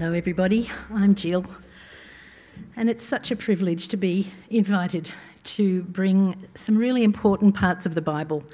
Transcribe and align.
Hello, 0.00 0.12
everybody. 0.12 0.70
I'm 0.94 1.16
Jill, 1.16 1.44
and 2.76 2.88
it's 2.88 3.02
such 3.02 3.32
a 3.32 3.36
privilege 3.36 3.88
to 3.88 3.96
be 3.96 4.30
invited 4.48 5.10
to 5.42 5.82
bring 5.82 6.46
some 6.54 6.78
really 6.78 7.02
important 7.02 7.56
parts 7.56 7.84
of 7.84 7.96
the 7.96 8.00
Bible 8.00 8.44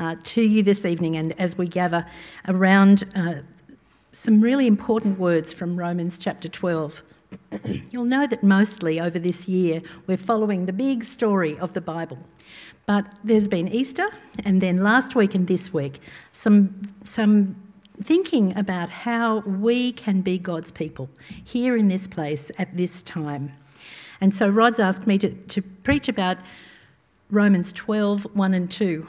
uh, 0.00 0.16
to 0.24 0.42
you 0.42 0.64
this 0.64 0.84
evening, 0.84 1.14
and 1.14 1.40
as 1.40 1.56
we 1.56 1.68
gather 1.68 2.04
around 2.48 3.04
uh, 3.14 3.34
some 4.10 4.40
really 4.40 4.66
important 4.66 5.20
words 5.20 5.52
from 5.52 5.78
Romans 5.78 6.18
chapter 6.18 6.48
12. 6.48 7.00
You'll 7.92 8.04
know 8.04 8.26
that 8.26 8.42
mostly 8.42 9.00
over 9.00 9.20
this 9.20 9.46
year 9.46 9.80
we're 10.08 10.16
following 10.16 10.66
the 10.66 10.72
big 10.72 11.04
story 11.04 11.56
of 11.60 11.74
the 11.74 11.80
Bible. 11.80 12.18
But 12.86 13.06
there's 13.22 13.46
been 13.46 13.68
Easter, 13.68 14.08
and 14.44 14.60
then 14.60 14.78
last 14.78 15.14
week 15.14 15.36
and 15.36 15.46
this 15.46 15.72
week, 15.72 16.00
some, 16.32 16.74
some 17.04 17.54
thinking 18.02 18.56
about 18.56 18.90
how 18.90 19.40
we 19.40 19.92
can 19.92 20.20
be 20.20 20.38
God's 20.38 20.70
people 20.70 21.08
here 21.44 21.76
in 21.76 21.88
this 21.88 22.06
place 22.06 22.50
at 22.58 22.76
this 22.76 23.02
time. 23.02 23.52
And 24.20 24.34
so 24.34 24.48
Rod's 24.48 24.80
asked 24.80 25.06
me 25.06 25.18
to, 25.18 25.30
to 25.30 25.62
preach 25.62 26.08
about 26.08 26.38
Romans 27.30 27.72
12, 27.72 28.26
1 28.34 28.54
and 28.54 28.70
2. 28.70 29.06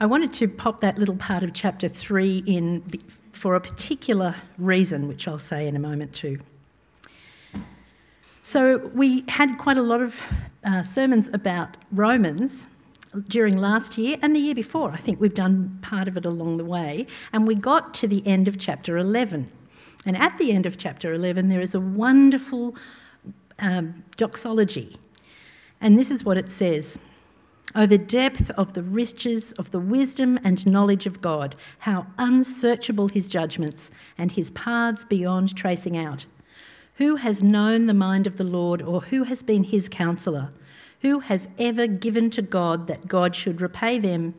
I 0.00 0.06
wanted 0.06 0.32
to 0.34 0.48
pop 0.48 0.80
that 0.80 0.98
little 0.98 1.16
part 1.16 1.42
of 1.42 1.52
chapter 1.54 1.88
3 1.88 2.44
in 2.46 2.82
for 3.32 3.56
a 3.56 3.60
particular 3.60 4.34
reason, 4.58 5.08
which 5.08 5.26
I'll 5.28 5.38
say 5.38 5.66
in 5.66 5.76
a 5.76 5.78
moment 5.78 6.14
too. 6.14 6.38
So, 8.42 8.90
we 8.94 9.24
had 9.28 9.58
quite 9.58 9.78
a 9.78 9.82
lot 9.82 10.02
of 10.02 10.20
uh, 10.64 10.82
sermons 10.82 11.30
about 11.32 11.76
Romans 11.92 12.68
during 13.28 13.56
last 13.58 13.98
year 13.98 14.16
and 14.22 14.34
the 14.34 14.40
year 14.40 14.54
before. 14.54 14.92
I 14.92 14.96
think 14.96 15.20
we've 15.20 15.34
done 15.34 15.78
part 15.82 16.08
of 16.08 16.16
it 16.16 16.26
along 16.26 16.56
the 16.56 16.64
way. 16.64 17.06
And 17.32 17.46
we 17.46 17.54
got 17.54 17.94
to 17.94 18.08
the 18.08 18.26
end 18.26 18.48
of 18.48 18.58
chapter 18.58 18.98
11. 18.98 19.48
And 20.06 20.16
at 20.16 20.36
the 20.38 20.52
end 20.52 20.66
of 20.66 20.76
chapter 20.76 21.14
11, 21.14 21.48
there 21.48 21.60
is 21.60 21.74
a 21.74 21.80
wonderful 21.80 22.76
um, 23.58 24.04
doxology. 24.16 24.96
And 25.80 25.98
this 25.98 26.10
is 26.10 26.24
what 26.24 26.38
it 26.38 26.50
says 26.50 26.98
Oh, 27.76 27.86
the 27.86 27.98
depth 27.98 28.50
of 28.50 28.74
the 28.74 28.82
riches 28.82 29.50
of 29.52 29.70
the 29.72 29.80
wisdom 29.80 30.38
and 30.44 30.64
knowledge 30.64 31.06
of 31.06 31.20
God, 31.20 31.56
how 31.78 32.06
unsearchable 32.18 33.08
his 33.08 33.28
judgments 33.28 33.90
and 34.16 34.30
his 34.30 34.52
paths 34.52 35.04
beyond 35.04 35.56
tracing 35.56 35.96
out. 35.96 36.24
Who 36.96 37.16
has 37.16 37.42
known 37.42 37.86
the 37.86 37.94
mind 37.94 38.28
of 38.28 38.36
the 38.36 38.44
Lord, 38.44 38.80
or 38.80 39.00
who 39.00 39.24
has 39.24 39.42
been 39.42 39.64
his 39.64 39.88
counselor? 39.88 40.52
Who 41.04 41.18
has 41.18 41.50
ever 41.58 41.86
given 41.86 42.30
to 42.30 42.40
God 42.40 42.86
that 42.86 43.06
God 43.06 43.36
should 43.36 43.60
repay 43.60 43.98
them? 43.98 44.34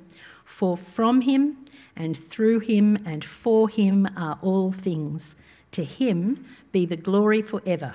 For 0.45 0.75
from 0.75 1.21
him 1.21 1.63
and 1.95 2.17
through 2.17 2.61
him 2.61 2.97
and 3.05 3.23
for 3.23 3.69
him 3.69 4.07
are 4.17 4.39
all 4.41 4.71
things. 4.71 5.35
To 5.73 5.83
him 5.83 6.43
be 6.71 6.87
the 6.87 6.97
glory 6.97 7.43
forever. 7.43 7.93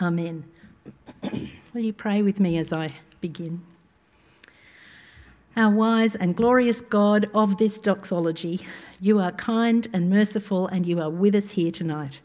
Amen. 0.00 0.44
Will 1.74 1.80
you 1.80 1.92
pray 1.92 2.22
with 2.22 2.38
me 2.38 2.58
as 2.58 2.72
I 2.72 2.94
begin? 3.20 3.60
Our 5.56 5.74
wise 5.74 6.14
and 6.14 6.36
glorious 6.36 6.80
God 6.80 7.28
of 7.34 7.56
this 7.56 7.80
doxology, 7.80 8.64
you 9.00 9.18
are 9.18 9.32
kind 9.32 9.88
and 9.92 10.08
merciful, 10.08 10.68
and 10.68 10.86
you 10.86 11.00
are 11.00 11.10
with 11.10 11.34
us 11.34 11.50
here 11.50 11.72
tonight. 11.72 12.20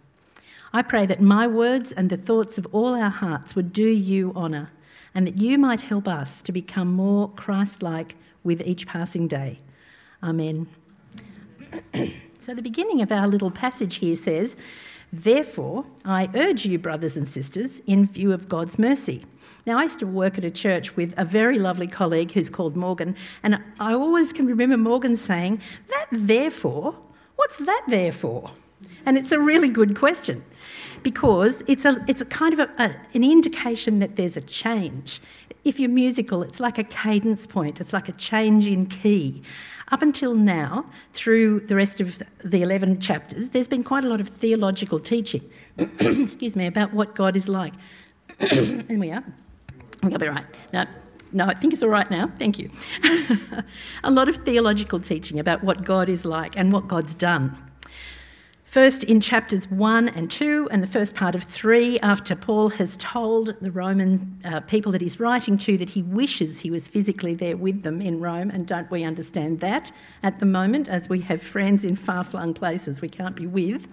I 0.73 0.83
pray 0.83 1.07
that 1.07 1.23
my 1.23 1.47
words 1.47 1.91
and 1.91 2.07
the 2.07 2.17
thoughts 2.17 2.59
of 2.59 2.67
all 2.71 2.93
our 2.93 3.09
hearts 3.09 3.55
would 3.55 3.73
do 3.73 3.89
you 3.89 4.31
honour 4.35 4.69
and 5.13 5.27
that 5.27 5.37
you 5.37 5.57
might 5.57 5.81
help 5.81 6.07
us 6.07 6.41
to 6.43 6.51
become 6.51 6.91
more 6.91 7.29
Christ 7.31 7.81
like 7.81 8.15
with 8.43 8.61
each 8.61 8.87
passing 8.87 9.27
day. 9.27 9.57
Amen. 10.23 10.67
so, 12.39 12.53
the 12.53 12.61
beginning 12.61 13.01
of 13.01 13.11
our 13.11 13.27
little 13.27 13.51
passage 13.51 13.95
here 13.95 14.15
says, 14.15 14.55
Therefore, 15.13 15.85
I 16.05 16.29
urge 16.35 16.65
you, 16.65 16.79
brothers 16.79 17.17
and 17.17 17.27
sisters, 17.27 17.81
in 17.85 18.05
view 18.05 18.31
of 18.31 18.47
God's 18.47 18.79
mercy. 18.79 19.25
Now, 19.65 19.77
I 19.77 19.83
used 19.83 19.99
to 19.99 20.07
work 20.07 20.37
at 20.37 20.45
a 20.45 20.51
church 20.51 20.95
with 20.95 21.13
a 21.17 21.25
very 21.25 21.59
lovely 21.59 21.87
colleague 21.87 22.31
who's 22.31 22.49
called 22.49 22.77
Morgan, 22.77 23.15
and 23.43 23.61
I 23.79 23.93
always 23.93 24.31
can 24.31 24.45
remember 24.47 24.77
Morgan 24.77 25.17
saying, 25.17 25.61
That 25.89 26.07
therefore, 26.11 26.95
what's 27.35 27.57
that 27.57 27.83
there 27.87 28.13
for? 28.13 28.51
And 29.05 29.17
it's 29.17 29.31
a 29.31 29.39
really 29.39 29.69
good 29.69 29.97
question 29.97 30.43
because 31.03 31.63
it's 31.67 31.85
a, 31.85 32.03
it's 32.07 32.21
a 32.21 32.25
kind 32.25 32.53
of 32.53 32.59
a, 32.59 32.69
a, 32.77 32.95
an 33.13 33.23
indication 33.23 33.99
that 33.99 34.15
there's 34.15 34.37
a 34.37 34.41
change. 34.41 35.21
If 35.63 35.79
you're 35.79 35.89
musical, 35.89 36.43
it's 36.43 36.59
like 36.59 36.77
a 36.77 36.83
cadence 36.83 37.45
point, 37.45 37.79
it's 37.79 37.93
like 37.93 38.09
a 38.09 38.13
change 38.13 38.67
in 38.67 38.85
key. 38.87 39.41
Up 39.91 40.01
until 40.01 40.33
now, 40.33 40.85
through 41.13 41.61
the 41.61 41.75
rest 41.75 41.99
of 41.99 42.21
the 42.43 42.61
11 42.61 42.99
chapters, 42.99 43.49
there's 43.49 43.67
been 43.67 43.83
quite 43.83 44.05
a 44.05 44.07
lot 44.07 44.21
of 44.21 44.29
theological 44.29 44.99
teaching, 44.99 45.43
excuse 45.99 46.55
me, 46.55 46.65
about 46.65 46.93
what 46.93 47.13
God 47.13 47.35
is 47.35 47.47
like. 47.47 47.73
and 48.39 48.99
we 48.99 49.11
are. 49.11 49.23
I'll 50.03 50.17
be 50.17 50.27
right. 50.27 50.45
No, 50.73 50.85
no, 51.33 51.45
I 51.45 51.53
think 51.53 51.73
it's 51.73 51.83
all 51.83 51.89
right 51.89 52.09
now. 52.09 52.31
Thank 52.39 52.57
you. 52.57 52.69
a 54.03 54.11
lot 54.11 54.29
of 54.29 54.37
theological 54.37 54.99
teaching 54.99 55.39
about 55.39 55.63
what 55.63 55.83
God 55.83 56.09
is 56.09 56.25
like 56.25 56.57
and 56.57 56.71
what 56.71 56.87
God's 56.87 57.13
done. 57.13 57.55
First, 58.71 59.03
in 59.03 59.19
chapters 59.19 59.69
1 59.69 60.07
and 60.07 60.31
2, 60.31 60.69
and 60.71 60.81
the 60.81 60.87
first 60.87 61.13
part 61.13 61.35
of 61.35 61.43
3, 61.43 61.99
after 61.99 62.37
Paul 62.37 62.69
has 62.69 62.95
told 62.95 63.53
the 63.59 63.69
Roman 63.69 64.39
uh, 64.45 64.61
people 64.61 64.93
that 64.93 65.01
he's 65.01 65.19
writing 65.19 65.57
to 65.57 65.77
that 65.77 65.89
he 65.89 66.03
wishes 66.03 66.57
he 66.57 66.71
was 66.71 66.87
physically 66.87 67.35
there 67.35 67.57
with 67.57 67.83
them 67.83 68.01
in 68.01 68.21
Rome, 68.21 68.49
and 68.49 68.65
don't 68.65 68.89
we 68.89 69.03
understand 69.03 69.59
that 69.59 69.91
at 70.23 70.39
the 70.39 70.45
moment, 70.45 70.87
as 70.87 71.09
we 71.09 71.19
have 71.19 71.41
friends 71.41 71.83
in 71.83 71.97
far 71.97 72.23
flung 72.23 72.53
places 72.53 73.01
we 73.01 73.09
can't 73.09 73.35
be 73.35 73.45
with? 73.45 73.89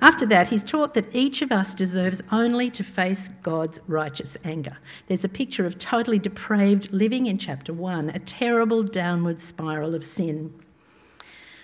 After 0.00 0.24
that, 0.26 0.46
he's 0.46 0.62
taught 0.62 0.94
that 0.94 1.12
each 1.12 1.42
of 1.42 1.50
us 1.50 1.74
deserves 1.74 2.22
only 2.30 2.70
to 2.70 2.84
face 2.84 3.28
God's 3.42 3.80
righteous 3.88 4.36
anger. 4.44 4.78
There's 5.08 5.24
a 5.24 5.28
picture 5.28 5.66
of 5.66 5.80
totally 5.80 6.20
depraved 6.20 6.92
living 6.92 7.26
in 7.26 7.38
chapter 7.38 7.72
1, 7.72 8.10
a 8.10 8.20
terrible 8.20 8.84
downward 8.84 9.40
spiral 9.40 9.96
of 9.96 10.04
sin. 10.04 10.54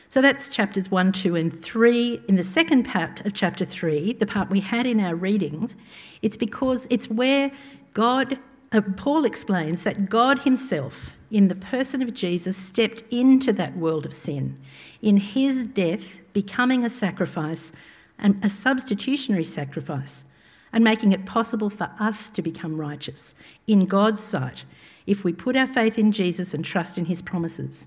So 0.08 0.22
that's 0.22 0.50
chapters 0.50 0.90
1, 0.90 1.12
2, 1.12 1.34
and 1.34 1.62
3. 1.62 2.22
In 2.28 2.36
the 2.36 2.44
second 2.44 2.84
part 2.84 3.24
of 3.26 3.34
chapter 3.34 3.64
3, 3.64 4.14
the 4.14 4.26
part 4.26 4.50
we 4.50 4.60
had 4.60 4.86
in 4.86 5.00
our 5.00 5.14
readings, 5.14 5.74
it's 6.22 6.36
because 6.36 6.86
it's 6.90 7.10
where 7.10 7.50
God, 7.92 8.38
uh, 8.72 8.82
Paul 8.96 9.24
explains 9.24 9.82
that 9.82 10.08
God 10.08 10.40
Himself, 10.40 10.94
in 11.30 11.48
the 11.48 11.56
person 11.56 12.02
of 12.02 12.14
Jesus, 12.14 12.56
stepped 12.56 13.02
into 13.10 13.52
that 13.54 13.76
world 13.76 14.06
of 14.06 14.12
sin. 14.12 14.56
In 15.02 15.16
His 15.16 15.64
death, 15.64 16.20
becoming 16.32 16.84
a 16.84 16.90
sacrifice, 16.90 17.72
and 18.18 18.42
a 18.44 18.48
substitutionary 18.48 19.44
sacrifice, 19.44 20.24
and 20.72 20.84
making 20.84 21.12
it 21.12 21.26
possible 21.26 21.68
for 21.68 21.90
us 21.98 22.30
to 22.30 22.42
become 22.42 22.76
righteous 22.76 23.34
in 23.66 23.86
God's 23.86 24.22
sight 24.22 24.64
if 25.06 25.24
we 25.24 25.32
put 25.32 25.56
our 25.56 25.66
faith 25.66 25.98
in 25.98 26.12
Jesus 26.12 26.54
and 26.54 26.64
trust 26.64 26.96
in 26.96 27.06
His 27.06 27.22
promises. 27.22 27.86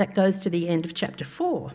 That 0.00 0.14
goes 0.14 0.40
to 0.40 0.48
the 0.48 0.66
end 0.66 0.86
of 0.86 0.94
chapter 0.94 1.26
4. 1.26 1.72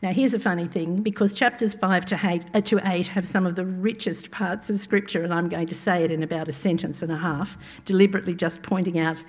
Now, 0.00 0.12
here's 0.14 0.32
a 0.32 0.38
funny 0.38 0.66
thing 0.66 0.96
because 0.96 1.34
chapters 1.34 1.74
5 1.74 2.06
to 2.06 2.20
8, 2.24 2.42
uh, 2.54 2.62
to 2.62 2.80
8 2.82 3.06
have 3.08 3.28
some 3.28 3.44
of 3.44 3.54
the 3.54 3.66
richest 3.66 4.30
parts 4.30 4.70
of 4.70 4.78
Scripture, 4.78 5.22
and 5.22 5.34
I'm 5.34 5.50
going 5.50 5.66
to 5.66 5.74
say 5.74 6.02
it 6.02 6.10
in 6.10 6.22
about 6.22 6.48
a 6.48 6.54
sentence 6.54 7.02
and 7.02 7.12
a 7.12 7.18
half, 7.18 7.58
deliberately 7.84 8.32
just 8.32 8.62
pointing 8.62 8.98
out 8.98 9.22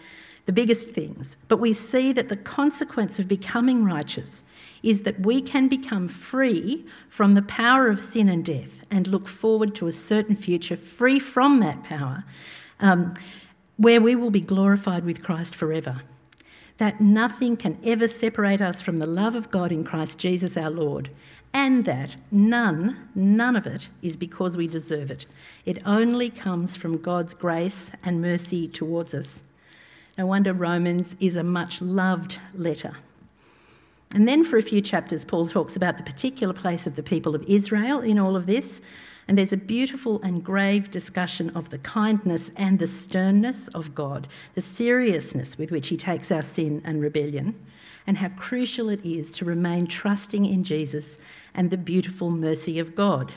the 0.46 0.54
biggest 0.54 0.92
things. 0.92 1.36
But 1.50 1.60
we 1.60 1.74
see 1.74 2.14
that 2.14 2.30
the 2.30 2.38
consequence 2.38 3.20
of 3.20 3.28
becoming 3.28 3.84
righteous 3.84 4.44
is 4.82 5.02
that 5.02 5.20
we 5.20 5.42
can 5.42 5.68
become 5.68 6.08
free 6.08 6.86
from 7.10 7.34
the 7.34 7.42
power 7.42 7.90
of 7.90 8.00
sin 8.00 8.30
and 8.30 8.46
death 8.46 8.82
and 8.92 9.08
look 9.08 9.28
forward 9.28 9.76
to 9.76 9.88
a 9.88 9.92
certain 9.92 10.38
future 10.38 10.78
free 10.78 11.20
from 11.20 11.60
that 11.60 11.84
power, 11.84 12.24
um, 12.80 13.14
where 13.76 14.00
we 14.00 14.16
will 14.16 14.32
be 14.32 14.40
glorified 14.40 15.04
with 15.04 15.22
Christ 15.22 15.54
forever 15.54 16.02
that 16.80 17.00
nothing 17.00 17.56
can 17.58 17.78
ever 17.84 18.08
separate 18.08 18.62
us 18.62 18.82
from 18.82 18.98
the 18.98 19.06
love 19.06 19.36
of 19.36 19.52
God 19.52 19.72
in 19.72 19.84
Christ 19.84 20.18
Jesus 20.18 20.58
our 20.58 20.70
Lord, 20.70 21.10
and 21.54 21.84
that 21.86 22.16
none, 22.32 23.10
none 23.16 23.56
of 23.56 23.68
it 23.68 23.90
is 24.02 24.16
because 24.16 24.56
we 24.56 24.68
deserve 24.68 25.12
it. 25.12 25.26
It 25.66 25.82
only 25.86 26.30
comes 26.30 26.78
from 26.78 27.02
God's 27.02 27.34
grace 27.34 27.92
and 28.04 28.22
mercy 28.22 28.68
towards 28.68 29.14
us. 29.14 29.44
No 30.18 30.26
wonder 30.26 30.54
Romans 30.54 31.18
is 31.20 31.36
a 31.36 31.44
much 31.44 31.82
loved 31.82 32.38
letter. 32.54 32.96
And 34.16 34.28
then 34.28 34.46
for 34.46 34.58
a 34.58 34.64
few 34.64 34.82
chapters, 34.82 35.26
Paul 35.26 35.48
talks 35.48 35.76
about 35.76 35.98
the 35.98 36.04
particular 36.04 36.54
place 36.54 36.88
of 36.88 36.96
the 36.96 37.04
people 37.04 37.36
of 37.36 37.44
Israel 37.48 38.00
in 38.00 38.18
all 38.18 38.36
of 38.36 38.46
this. 38.46 38.80
And 39.30 39.38
there's 39.38 39.54
a 39.54 39.58
beautiful 39.58 40.20
and 40.24 40.44
grave 40.44 40.90
discussion 40.90 41.52
of 41.52 41.70
the 41.70 41.78
kindness 41.78 42.50
and 42.56 42.80
the 42.80 42.88
sternness 42.88 43.68
of 43.76 43.94
God, 43.94 44.28
the 44.56 44.62
seriousness 44.62 45.56
with 45.56 45.70
which 45.70 45.88
He 45.88 45.98
takes 45.98 46.32
our 46.32 46.42
sin 46.42 46.82
and 46.84 47.00
rebellion, 47.00 47.54
and 48.08 48.18
how 48.18 48.30
crucial 48.30 48.90
it 48.90 49.06
is 49.06 49.32
to 49.34 49.46
remain 49.46 49.86
trusting 49.86 50.48
in 50.48 50.64
Jesus 50.64 51.20
and 51.54 51.70
the 51.70 51.78
beautiful 51.78 52.32
mercy 52.32 52.80
of 52.80 52.96
God. 52.96 53.32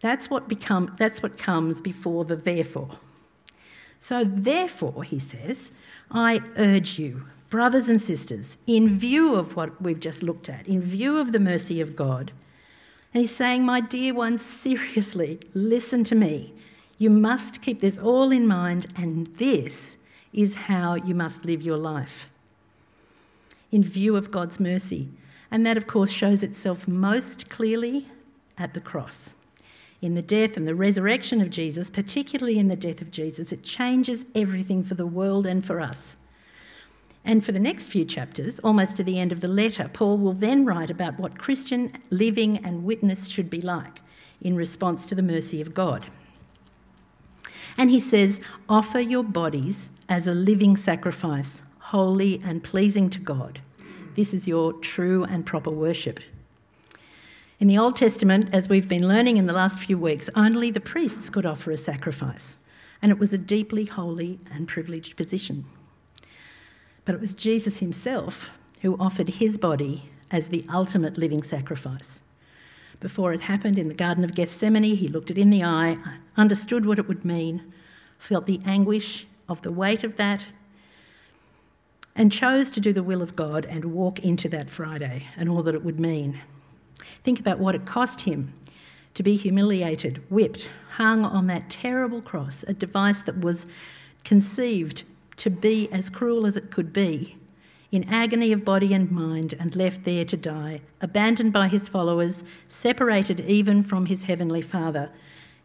That's 0.00 0.30
what, 0.30 0.46
become, 0.46 0.94
that's 0.96 1.24
what 1.24 1.38
comes 1.38 1.80
before 1.80 2.24
the 2.24 2.36
therefore. 2.36 3.00
So, 3.98 4.22
therefore, 4.22 5.02
he 5.02 5.18
says, 5.18 5.72
I 6.12 6.40
urge 6.56 7.00
you, 7.00 7.24
brothers 7.50 7.88
and 7.88 8.00
sisters, 8.00 8.58
in 8.68 8.96
view 8.96 9.34
of 9.34 9.56
what 9.56 9.82
we've 9.82 9.98
just 9.98 10.22
looked 10.22 10.48
at, 10.48 10.68
in 10.68 10.82
view 10.82 11.18
of 11.18 11.32
the 11.32 11.40
mercy 11.40 11.80
of 11.80 11.96
God, 11.96 12.30
and 13.14 13.20
he's 13.20 13.34
saying, 13.34 13.64
My 13.64 13.80
dear 13.80 14.12
ones, 14.12 14.42
seriously, 14.42 15.38
listen 15.54 16.02
to 16.04 16.16
me. 16.16 16.52
You 16.98 17.10
must 17.10 17.62
keep 17.62 17.80
this 17.80 17.98
all 17.98 18.32
in 18.32 18.46
mind, 18.46 18.88
and 18.96 19.28
this 19.36 19.96
is 20.32 20.54
how 20.54 20.96
you 20.96 21.14
must 21.14 21.44
live 21.44 21.62
your 21.62 21.76
life. 21.76 22.26
In 23.70 23.84
view 23.84 24.16
of 24.16 24.32
God's 24.32 24.58
mercy. 24.58 25.08
And 25.52 25.64
that, 25.64 25.76
of 25.76 25.86
course, 25.86 26.10
shows 26.10 26.42
itself 26.42 26.88
most 26.88 27.48
clearly 27.48 28.08
at 28.58 28.74
the 28.74 28.80
cross. 28.80 29.34
In 30.02 30.14
the 30.14 30.22
death 30.22 30.56
and 30.56 30.66
the 30.66 30.74
resurrection 30.74 31.40
of 31.40 31.50
Jesus, 31.50 31.88
particularly 31.88 32.58
in 32.58 32.66
the 32.66 32.74
death 32.74 33.00
of 33.00 33.12
Jesus, 33.12 33.52
it 33.52 33.62
changes 33.62 34.26
everything 34.34 34.82
for 34.82 34.94
the 34.94 35.06
world 35.06 35.46
and 35.46 35.64
for 35.64 35.80
us. 35.80 36.16
And 37.24 37.44
for 37.44 37.52
the 37.52 37.60
next 37.60 37.86
few 37.86 38.04
chapters, 38.04 38.58
almost 38.60 38.98
to 38.98 39.04
the 39.04 39.18
end 39.18 39.32
of 39.32 39.40
the 39.40 39.48
letter, 39.48 39.88
Paul 39.92 40.18
will 40.18 40.34
then 40.34 40.64
write 40.64 40.90
about 40.90 41.18
what 41.18 41.38
Christian 41.38 41.92
living 42.10 42.58
and 42.64 42.84
witness 42.84 43.28
should 43.28 43.48
be 43.48 43.62
like 43.62 44.00
in 44.42 44.54
response 44.54 45.06
to 45.06 45.14
the 45.14 45.22
mercy 45.22 45.60
of 45.60 45.72
God. 45.72 46.04
And 47.78 47.90
he 47.90 47.98
says, 47.98 48.40
Offer 48.68 49.00
your 49.00 49.24
bodies 49.24 49.90
as 50.08 50.28
a 50.28 50.34
living 50.34 50.76
sacrifice, 50.76 51.62
holy 51.78 52.40
and 52.44 52.62
pleasing 52.62 53.08
to 53.10 53.18
God. 53.18 53.60
This 54.16 54.34
is 54.34 54.46
your 54.46 54.74
true 54.74 55.24
and 55.24 55.46
proper 55.46 55.70
worship. 55.70 56.20
In 57.58 57.68
the 57.68 57.78
Old 57.78 57.96
Testament, 57.96 58.50
as 58.52 58.68
we've 58.68 58.88
been 58.88 59.08
learning 59.08 59.38
in 59.38 59.46
the 59.46 59.52
last 59.52 59.80
few 59.80 59.96
weeks, 59.96 60.28
only 60.36 60.70
the 60.70 60.80
priests 60.80 61.30
could 61.30 61.46
offer 61.46 61.70
a 61.70 61.76
sacrifice, 61.78 62.58
and 63.00 63.10
it 63.10 63.18
was 63.18 63.32
a 63.32 63.38
deeply 63.38 63.86
holy 63.86 64.38
and 64.52 64.68
privileged 64.68 65.16
position. 65.16 65.64
But 67.04 67.14
it 67.14 67.20
was 67.20 67.34
Jesus 67.34 67.78
himself 67.78 68.50
who 68.82 68.96
offered 68.98 69.28
his 69.28 69.58
body 69.58 70.10
as 70.30 70.48
the 70.48 70.64
ultimate 70.72 71.18
living 71.18 71.42
sacrifice. 71.42 72.22
Before 73.00 73.32
it 73.32 73.42
happened 73.42 73.78
in 73.78 73.88
the 73.88 73.94
Garden 73.94 74.24
of 74.24 74.34
Gethsemane, 74.34 74.94
he 74.94 75.08
looked 75.08 75.30
it 75.30 75.38
in 75.38 75.50
the 75.50 75.64
eye, 75.64 75.96
understood 76.36 76.86
what 76.86 76.98
it 76.98 77.08
would 77.08 77.24
mean, 77.24 77.72
felt 78.18 78.46
the 78.46 78.60
anguish 78.64 79.26
of 79.48 79.60
the 79.62 79.72
weight 79.72 80.04
of 80.04 80.16
that, 80.16 80.44
and 82.16 82.32
chose 82.32 82.70
to 82.70 82.80
do 82.80 82.92
the 82.92 83.02
will 83.02 83.20
of 83.20 83.36
God 83.36 83.66
and 83.66 83.84
walk 83.86 84.20
into 84.20 84.48
that 84.50 84.70
Friday 84.70 85.26
and 85.36 85.48
all 85.48 85.62
that 85.64 85.74
it 85.74 85.84
would 85.84 86.00
mean. 86.00 86.40
Think 87.24 87.40
about 87.40 87.58
what 87.58 87.74
it 87.74 87.84
cost 87.84 88.22
him 88.22 88.54
to 89.14 89.22
be 89.22 89.36
humiliated, 89.36 90.22
whipped, 90.30 90.68
hung 90.90 91.24
on 91.24 91.46
that 91.48 91.70
terrible 91.70 92.22
cross, 92.22 92.64
a 92.68 92.74
device 92.74 93.22
that 93.22 93.40
was 93.40 93.66
conceived 94.24 95.02
to 95.36 95.50
be 95.50 95.88
as 95.92 96.10
cruel 96.10 96.46
as 96.46 96.56
it 96.56 96.70
could 96.70 96.92
be, 96.92 97.36
in 97.92 98.04
agony 98.04 98.52
of 98.52 98.64
body 98.64 98.92
and 98.92 99.10
mind, 99.10 99.54
and 99.58 99.76
left 99.76 100.04
there 100.04 100.24
to 100.24 100.36
die, 100.36 100.80
abandoned 101.00 101.52
by 101.52 101.68
his 101.68 101.88
followers, 101.88 102.44
separated 102.68 103.40
even 103.40 103.82
from 103.82 104.06
his 104.06 104.22
heavenly 104.24 104.62
Father, 104.62 105.10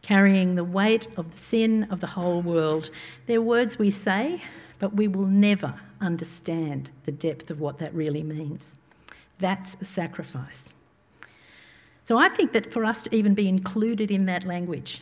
carrying 0.02 0.56
the 0.56 0.64
weight 0.64 1.08
of 1.18 1.32
the 1.32 1.38
sin 1.38 1.84
of 1.92 2.00
the 2.00 2.08
whole 2.08 2.42
world. 2.42 2.90
They're 3.26 3.42
words 3.42 3.80
we 3.80 3.92
say, 3.92 4.42
but 4.78 4.94
we 4.94 5.08
will 5.08 5.26
never 5.26 5.74
understand 6.02 6.90
the 7.04 7.12
depth 7.12 7.50
of 7.50 7.60
what 7.60 7.80
that 7.80 7.94
really 7.94 8.24
means. 8.24 8.76
That's 9.40 9.76
a 9.82 9.86
sacrifice. 9.86 10.74
So 12.06 12.18
I 12.18 12.30
think 12.30 12.54
that 12.54 12.72
for 12.72 12.86
us 12.86 13.04
to 13.04 13.16
even 13.16 13.34
be 13.34 13.48
included 13.48 14.10
in 14.10 14.26
that 14.26 14.46
language 14.46 15.02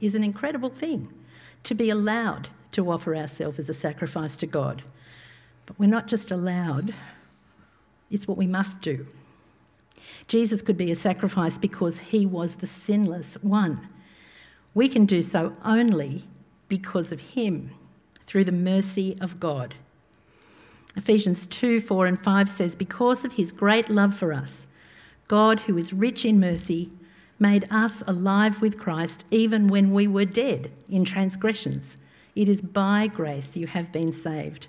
is 0.00 0.14
an 0.14 0.24
incredible 0.24 0.70
thing, 0.70 1.12
to 1.64 1.74
be 1.74 1.90
allowed 1.90 2.48
to 2.72 2.90
offer 2.90 3.16
ourselves 3.16 3.58
as 3.58 3.68
a 3.68 3.74
sacrifice 3.74 4.36
to 4.38 4.46
God. 4.46 4.82
But 5.66 5.78
we're 5.78 5.86
not 5.86 6.06
just 6.06 6.30
allowed, 6.30 6.94
it's 8.10 8.26
what 8.26 8.38
we 8.38 8.46
must 8.46 8.80
do. 8.80 9.06
Jesus 10.26 10.62
could 10.62 10.76
be 10.76 10.90
a 10.90 10.96
sacrifice 10.96 11.58
because 11.58 11.98
he 11.98 12.26
was 12.26 12.56
the 12.56 12.66
sinless 12.66 13.34
one. 13.42 13.88
We 14.74 14.88
can 14.88 15.06
do 15.06 15.22
so 15.22 15.52
only 15.64 16.24
because 16.68 17.12
of 17.12 17.20
him, 17.20 17.70
through 18.26 18.44
the 18.44 18.52
mercy 18.52 19.16
of 19.20 19.40
God. 19.40 19.74
Ephesians 20.96 21.46
2 21.46 21.80
4 21.80 22.06
and 22.06 22.22
5 22.22 22.48
says, 22.48 22.74
Because 22.74 23.24
of 23.24 23.32
his 23.32 23.52
great 23.52 23.88
love 23.88 24.14
for 24.14 24.32
us, 24.32 24.66
God, 25.28 25.60
who 25.60 25.78
is 25.78 25.92
rich 25.92 26.24
in 26.24 26.40
mercy, 26.40 26.90
made 27.38 27.66
us 27.70 28.02
alive 28.06 28.60
with 28.60 28.78
Christ 28.78 29.24
even 29.30 29.68
when 29.68 29.92
we 29.92 30.08
were 30.08 30.24
dead 30.24 30.70
in 30.88 31.04
transgressions. 31.04 31.96
It 32.38 32.48
is 32.48 32.60
by 32.60 33.08
grace 33.08 33.56
you 33.56 33.66
have 33.66 33.90
been 33.90 34.12
saved. 34.12 34.68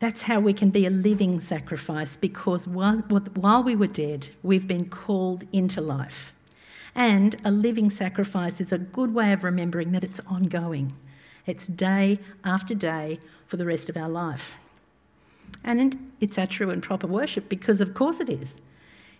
That's 0.00 0.22
how 0.22 0.40
we 0.40 0.52
can 0.52 0.70
be 0.70 0.84
a 0.84 0.90
living 0.90 1.38
sacrifice 1.38 2.16
because 2.16 2.66
while 2.66 3.62
we 3.62 3.76
were 3.76 3.86
dead, 3.86 4.26
we've 4.42 4.66
been 4.66 4.88
called 4.88 5.44
into 5.52 5.80
life. 5.80 6.32
And 6.96 7.36
a 7.44 7.52
living 7.52 7.88
sacrifice 7.88 8.60
is 8.60 8.72
a 8.72 8.78
good 8.78 9.14
way 9.14 9.32
of 9.32 9.44
remembering 9.44 9.92
that 9.92 10.02
it's 10.02 10.18
ongoing. 10.26 10.92
It's 11.46 11.68
day 11.68 12.18
after 12.42 12.74
day 12.74 13.20
for 13.46 13.56
the 13.56 13.66
rest 13.66 13.88
of 13.88 13.96
our 13.96 14.08
life. 14.08 14.54
And 15.62 16.12
it's 16.18 16.36
our 16.36 16.48
true 16.48 16.70
and 16.70 16.82
proper 16.82 17.06
worship 17.06 17.48
because, 17.48 17.80
of 17.80 17.94
course, 17.94 18.18
it 18.18 18.28
is. 18.28 18.56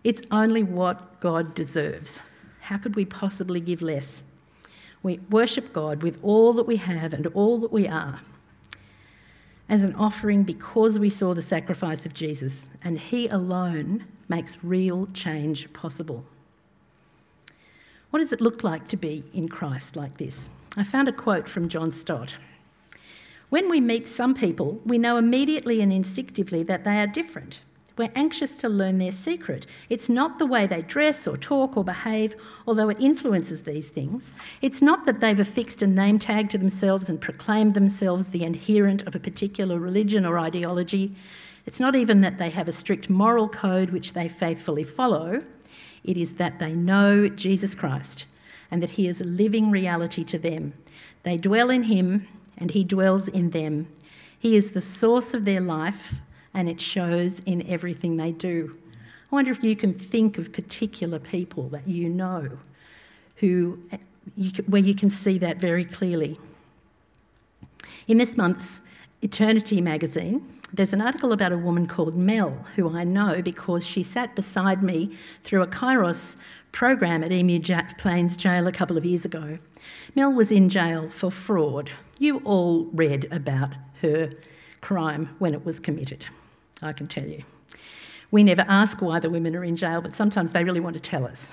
It's 0.03 0.23
only 0.33 0.65
what 0.65 1.21
God 1.21 1.55
deserves. 1.55 2.19
How 2.59 2.77
could 2.77 2.97
we 2.97 3.05
possibly 3.05 3.61
give 3.61 3.83
less? 3.83 4.25
We 5.03 5.19
worship 5.31 5.73
God 5.73 6.03
with 6.03 6.19
all 6.23 6.53
that 6.55 6.67
we 6.67 6.77
have 6.77 7.15
and 7.15 7.27
all 7.29 7.59
that 7.59 7.73
we 7.73 7.89
are 7.89 8.21
as 9.71 9.85
an 9.85 9.95
offering 9.95 10.43
because 10.43 10.99
we 10.99 11.09
saw 11.09 11.33
the 11.33 11.41
sacrifice 11.41 12.05
of 12.05 12.13
Jesus, 12.13 12.69
and 12.83 12.99
He 12.99 13.29
alone 13.29 14.05
makes 14.29 14.59
real 14.63 15.07
change 15.15 15.73
possible. 15.73 16.25
What 18.11 18.19
does 18.19 18.33
it 18.33 18.41
look 18.41 18.65
like 18.65 18.89
to 18.89 18.97
be 18.97 19.23
in 19.33 19.49
Christ 19.49 19.95
like 19.95 20.19
this? 20.19 20.51
I 20.77 20.83
found 20.83 21.09
a 21.09 21.13
quote 21.13 21.49
from 21.49 21.69
John 21.69 21.93
Stott. 21.93 22.35
When 23.51 23.69
we 23.71 23.81
meet 23.81 24.09
some 24.09 24.35
people, 24.35 24.81
we 24.85 24.99
know 24.99 25.17
immediately 25.17 25.81
and 25.81 25.93
instinctively 25.93 26.65
that 26.65 26.83
they 26.83 26.99
are 26.99 27.07
different. 27.07 27.61
We're 28.01 28.11
anxious 28.15 28.57
to 28.57 28.69
learn 28.71 28.97
their 28.97 29.13
secret. 29.13 29.67
It's 29.91 30.09
not 30.09 30.39
the 30.39 30.47
way 30.47 30.67
they 30.67 30.81
dress 30.81 31.27
or 31.27 31.37
talk 31.37 31.77
or 31.77 31.85
behave, 31.85 32.35
although 32.67 32.89
it 32.89 32.99
influences 32.99 33.65
these 33.65 33.91
things. 33.91 34.33
It's 34.63 34.81
not 34.81 35.05
that 35.05 35.21
they've 35.21 35.39
affixed 35.39 35.83
a 35.83 35.87
name 35.87 36.19
tag 36.19 36.49
to 36.49 36.57
themselves 36.57 37.11
and 37.11 37.21
proclaimed 37.21 37.75
themselves 37.75 38.29
the 38.29 38.47
adherent 38.47 39.03
of 39.03 39.15
a 39.15 39.21
particular 39.21 39.79
religion 39.79 40.25
or 40.25 40.39
ideology. 40.39 41.15
It's 41.67 41.79
not 41.79 41.95
even 41.95 42.23
that 42.23 42.39
they 42.39 42.49
have 42.49 42.69
a 42.69 42.73
strict 42.73 43.11
moral 43.11 43.51
code 43.51 43.91
which 43.91 44.15
they 44.15 44.29
faithfully 44.29 44.83
follow. 44.83 45.43
It 46.03 46.17
is 46.17 46.37
that 46.37 46.59
they 46.59 46.73
know 46.73 47.29
Jesus 47.29 47.75
Christ 47.75 48.25
and 48.71 48.83
that 48.83 48.89
He 48.89 49.09
is 49.09 49.21
a 49.21 49.25
living 49.25 49.71
reality 49.71 50.25
to 50.25 50.39
them. 50.39 50.73
They 51.23 51.37
dwell 51.37 51.69
in 51.69 51.83
Him 51.83 52.27
and 52.57 52.71
He 52.71 52.83
dwells 52.83 53.29
in 53.29 53.51
them. 53.51 53.89
He 54.39 54.57
is 54.57 54.73
the 54.73 54.81
source 54.81 55.35
of 55.35 55.45
their 55.45 55.61
life 55.61 56.15
and 56.55 56.69
it 56.69 56.81
shows 56.81 57.41
in 57.41 57.67
everything 57.69 58.17
they 58.17 58.33
do. 58.33 58.77
I 59.31 59.35
wonder 59.35 59.51
if 59.51 59.63
you 59.63 59.77
can 59.77 59.95
think 59.95 60.39
of 60.39 60.53
particular 60.53 61.19
people 61.19 61.69
that 61.69 61.87
you 61.87 62.09
know 62.09 62.51
who 63.37 63.79
you 64.37 64.51
where 64.67 64.83
you 64.83 64.95
can 64.95 65.11
see 65.11 65.39
that 65.39 65.59
very 65.59 65.85
clearly. 65.85 66.39
In 68.09 68.19
this 68.19 68.37
month's 68.37 68.81
Eternity 69.23 69.81
magazine, 69.81 70.47
there's 70.73 70.93
an 70.93 71.01
article 71.01 71.33
about 71.33 71.53
a 71.53 71.59
woman 71.59 71.87
called 71.87 72.17
Mel, 72.17 72.51
who 72.77 72.97
I 72.97 73.05
know 73.05 73.43
because 73.43 73.87
she 73.87 74.03
sat 74.03 74.35
beside 74.35 74.83
me 74.83 75.17
through 75.45 75.63
a 75.63 75.67
Kairos 75.67 76.37
program 76.73 77.25
at 77.25 77.33
Emu 77.33 77.61
Plains 77.99 78.37
Jail 78.37 78.67
a 78.67 78.73
couple 78.73 78.97
of 78.97 79.05
years 79.05 79.25
ago. 79.25 79.59
Mel 80.15 80.33
was 80.33 80.51
in 80.51 80.69
jail 80.69 81.11
for 81.11 81.31
fraud. 81.31 81.91
You 82.19 82.39
all 82.45 82.85
read 82.93 83.27
about 83.33 83.71
her 84.03 84.33
crime 84.81 85.29
when 85.39 85.55
it 85.55 85.65
was 85.65 85.81
committed. 85.81 86.25
I 86.83 86.93
can 86.93 87.07
tell 87.07 87.27
you. 87.27 87.43
We 88.31 88.45
never 88.45 88.65
ask 88.69 89.03
why 89.03 89.19
the 89.19 89.31
women 89.31 89.57
are 89.57 89.65
in 89.65 89.77
jail, 89.77 90.01
but 90.01 90.15
sometimes 90.15 90.53
they 90.53 90.65
really 90.65 90.81
want 90.81 90.95
to 90.95 91.03
tell 91.03 91.27
us. 91.27 91.53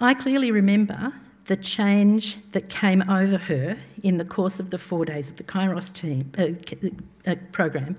I 0.00 0.14
clearly 0.14 0.50
remember 0.50 1.12
the 1.46 1.56
change 1.56 2.36
that 2.52 2.68
came 2.68 3.02
over 3.10 3.38
her 3.38 3.76
in 4.02 4.18
the 4.18 4.24
course 4.24 4.60
of 4.60 4.70
the 4.70 4.78
four 4.78 5.04
days 5.04 5.30
of 5.30 5.36
the 5.36 5.42
Kairos 5.42 5.92
team, 5.92 6.30
uh, 6.38 7.30
uh, 7.30 7.34
program 7.52 7.96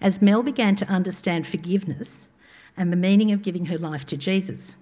as 0.00 0.22
Mel 0.22 0.42
began 0.42 0.76
to 0.76 0.86
understand 0.86 1.46
forgiveness 1.46 2.28
and 2.76 2.90
the 2.90 2.96
meaning 2.96 3.32
of 3.32 3.42
giving 3.42 3.66
her 3.66 3.76
life 3.76 4.06
to 4.06 4.16
Jesus. 4.16 4.76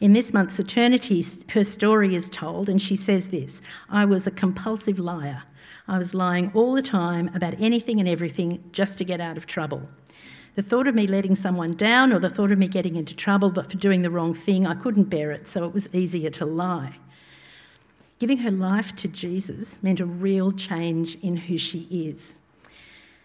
In 0.00 0.12
this 0.12 0.34
month's 0.34 0.58
Eternity, 0.58 1.24
her 1.48 1.64
story 1.64 2.14
is 2.14 2.28
told, 2.28 2.68
and 2.68 2.80
she 2.80 2.94
says 2.96 3.28
this 3.28 3.62
I 3.88 4.04
was 4.04 4.26
a 4.26 4.30
compulsive 4.30 4.98
liar. 4.98 5.42
I 5.88 5.98
was 5.98 6.14
lying 6.14 6.50
all 6.54 6.74
the 6.74 6.82
time 6.82 7.30
about 7.34 7.54
anything 7.60 8.00
and 8.00 8.08
everything 8.08 8.62
just 8.72 8.98
to 8.98 9.04
get 9.04 9.20
out 9.20 9.36
of 9.36 9.46
trouble. 9.46 9.82
The 10.56 10.62
thought 10.62 10.88
of 10.88 10.94
me 10.94 11.06
letting 11.06 11.36
someone 11.36 11.72
down 11.72 12.12
or 12.12 12.18
the 12.18 12.30
thought 12.30 12.50
of 12.50 12.58
me 12.58 12.66
getting 12.66 12.96
into 12.96 13.14
trouble 13.14 13.50
but 13.50 13.70
for 13.70 13.76
doing 13.76 14.02
the 14.02 14.10
wrong 14.10 14.34
thing, 14.34 14.66
I 14.66 14.74
couldn't 14.74 15.04
bear 15.04 15.30
it, 15.30 15.46
so 15.46 15.64
it 15.64 15.72
was 15.72 15.88
easier 15.94 16.30
to 16.30 16.46
lie. 16.46 16.96
Giving 18.18 18.38
her 18.38 18.50
life 18.50 18.96
to 18.96 19.08
Jesus 19.08 19.82
meant 19.82 20.00
a 20.00 20.06
real 20.06 20.50
change 20.50 21.16
in 21.16 21.36
who 21.36 21.58
she 21.58 21.80
is. 21.90 22.36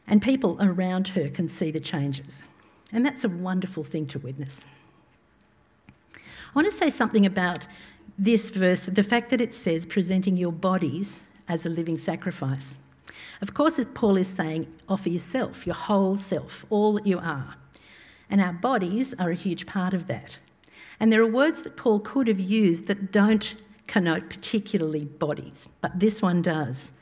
And 0.07 0.21
people 0.21 0.57
around 0.59 1.07
her 1.09 1.29
can 1.29 1.47
see 1.47 1.71
the 1.71 1.79
changes. 1.79 2.43
And 2.91 3.05
that's 3.05 3.23
a 3.23 3.29
wonderful 3.29 3.85
thing 3.85 4.05
to 4.07 4.19
witness. 4.19 4.65
I 6.15 6.19
want 6.53 6.69
to 6.69 6.77
say 6.77 6.89
something 6.89 7.25
about 7.25 7.65
this 8.19 8.49
verse 8.49 8.85
the 8.87 9.03
fact 9.03 9.29
that 9.29 9.39
it 9.39 9.53
says 9.53 9.85
presenting 9.85 10.35
your 10.35 10.51
bodies 10.51 11.21
as 11.51 11.65
a 11.65 11.69
living 11.69 11.97
sacrifice. 11.97 12.77
Of 13.41 13.53
course, 13.53 13.77
as 13.77 13.85
Paul 13.93 14.15
is 14.15 14.29
saying, 14.29 14.67
offer 14.87 15.09
yourself, 15.09 15.65
your 15.65 15.75
whole 15.75 16.15
self, 16.15 16.65
all 16.69 16.93
that 16.93 17.05
you 17.05 17.19
are. 17.19 17.55
And 18.29 18.39
our 18.39 18.53
bodies 18.53 19.13
are 19.19 19.31
a 19.31 19.35
huge 19.35 19.65
part 19.65 19.93
of 19.93 20.07
that. 20.07 20.37
And 21.01 21.11
there 21.11 21.21
are 21.21 21.27
words 21.27 21.61
that 21.63 21.75
Paul 21.75 21.99
could 21.99 22.27
have 22.27 22.39
used 22.39 22.87
that 22.87 23.11
don't 23.11 23.55
connote 23.87 24.29
particularly 24.29 25.03
bodies, 25.03 25.67
but 25.81 25.99
this 25.99 26.21
one 26.21 26.41
does. 26.41 26.93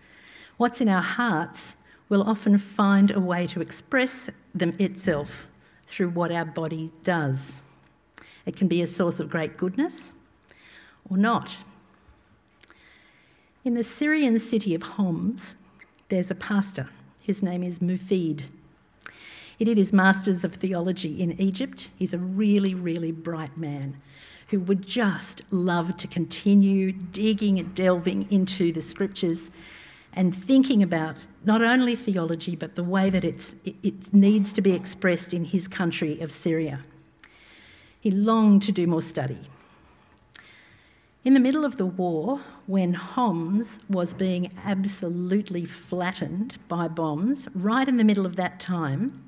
What's 0.57 0.81
in 0.81 0.89
our 0.89 1.03
hearts 1.03 1.75
will 2.09 2.23
often 2.23 2.57
find 2.57 3.11
a 3.11 3.19
way 3.19 3.45
to 3.47 3.61
express 3.61 4.31
them 4.55 4.73
itself 4.79 5.45
through 5.85 6.09
what 6.09 6.31
our 6.31 6.45
body 6.45 6.91
does. 7.03 7.61
It 8.47 8.55
can 8.55 8.67
be 8.67 8.81
a 8.81 8.87
source 8.87 9.19
of 9.19 9.29
great 9.29 9.57
goodness 9.57 10.11
or 11.07 11.17
not. 11.17 11.55
In 13.65 13.73
the 13.73 13.83
Syrian 13.83 14.39
city 14.39 14.73
of 14.73 14.81
Homs, 14.81 15.57
there's 16.07 16.31
a 16.31 16.35
pastor 16.35 16.87
whose 17.25 17.43
name 17.43 17.61
is 17.61 17.79
Mufid. 17.79 18.43
He 19.57 19.65
did 19.65 19.77
his 19.77 19.91
Masters 19.91 20.45
of 20.45 20.55
Theology 20.55 21.21
in 21.21 21.39
Egypt. 21.41 21.89
He's 21.97 22.13
a 22.13 22.17
really, 22.17 22.73
really 22.73 23.11
bright 23.11 23.57
man 23.57 23.97
who 24.47 24.61
would 24.61 24.87
just 24.87 25.41
love 25.51 25.97
to 25.97 26.07
continue 26.07 26.93
digging 26.93 27.59
and 27.59 27.75
delving 27.75 28.31
into 28.31 28.71
the 28.71 28.81
scriptures 28.81 29.49
and 30.13 30.33
thinking 30.33 30.81
about 30.81 31.17
not 31.43 31.61
only 31.61 31.97
theology 31.97 32.55
but 32.55 32.75
the 32.75 32.83
way 32.83 33.09
that 33.09 33.25
it, 33.25 33.53
it 33.83 34.13
needs 34.13 34.53
to 34.53 34.61
be 34.61 34.71
expressed 34.71 35.33
in 35.33 35.43
his 35.43 35.67
country 35.67 36.21
of 36.21 36.31
Syria. 36.31 36.79
He 37.99 38.09
longed 38.09 38.61
to 38.63 38.71
do 38.71 38.87
more 38.87 39.01
study. 39.01 39.49
In 41.25 41.33
the 41.33 41.39
middle 41.41 41.65
of 41.65 41.75
the 41.75 41.85
war, 41.85 42.39
when 42.67 42.93
Homs 42.93 43.81
was 43.89 44.13
being 44.13 44.53
absolutely 44.63 45.65
flattened 45.65 46.57
by 46.69 46.87
bombs, 46.87 47.49
right 47.53 47.89
in 47.89 47.97
the 47.97 48.05
middle 48.05 48.25
of 48.25 48.37
that 48.37 48.61
time, 48.61 49.21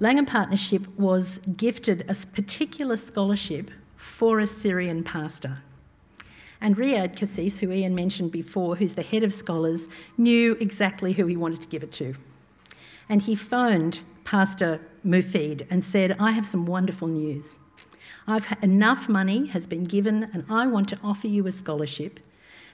Langham 0.00 0.26
Partnership 0.26 0.84
was 0.98 1.38
gifted 1.56 2.04
a 2.08 2.14
particular 2.32 2.96
scholarship 2.96 3.70
for 3.96 4.40
a 4.40 4.46
Syrian 4.48 5.04
pastor. 5.04 5.58
And 6.60 6.76
Riyad 6.76 7.16
Kassis, 7.16 7.56
who 7.56 7.70
Ian 7.70 7.94
mentioned 7.94 8.32
before, 8.32 8.74
who's 8.74 8.96
the 8.96 9.02
head 9.02 9.22
of 9.22 9.32
scholars, 9.32 9.88
knew 10.18 10.56
exactly 10.58 11.12
who 11.12 11.26
he 11.26 11.36
wanted 11.36 11.62
to 11.62 11.68
give 11.68 11.84
it 11.84 11.92
to. 11.92 12.14
And 13.08 13.22
he 13.22 13.36
phoned 13.36 14.00
Pastor 14.24 14.80
Mufid 15.06 15.68
and 15.70 15.84
said, 15.84 16.16
I 16.18 16.32
have 16.32 16.46
some 16.46 16.66
wonderful 16.66 17.06
news. 17.06 17.54
I've 18.26 18.46
enough 18.62 19.08
money 19.08 19.46
has 19.48 19.66
been 19.66 19.84
given, 19.84 20.24
and 20.32 20.44
I 20.48 20.66
want 20.66 20.88
to 20.90 20.98
offer 21.02 21.26
you 21.26 21.46
a 21.46 21.52
scholarship 21.52 22.20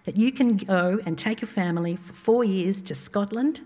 that 0.04 0.16
you 0.16 0.32
can 0.32 0.56
go 0.56 1.00
and 1.06 1.18
take 1.18 1.40
your 1.40 1.48
family 1.48 1.96
for 1.96 2.12
four 2.12 2.44
years 2.44 2.82
to 2.82 2.94
Scotland 2.94 3.60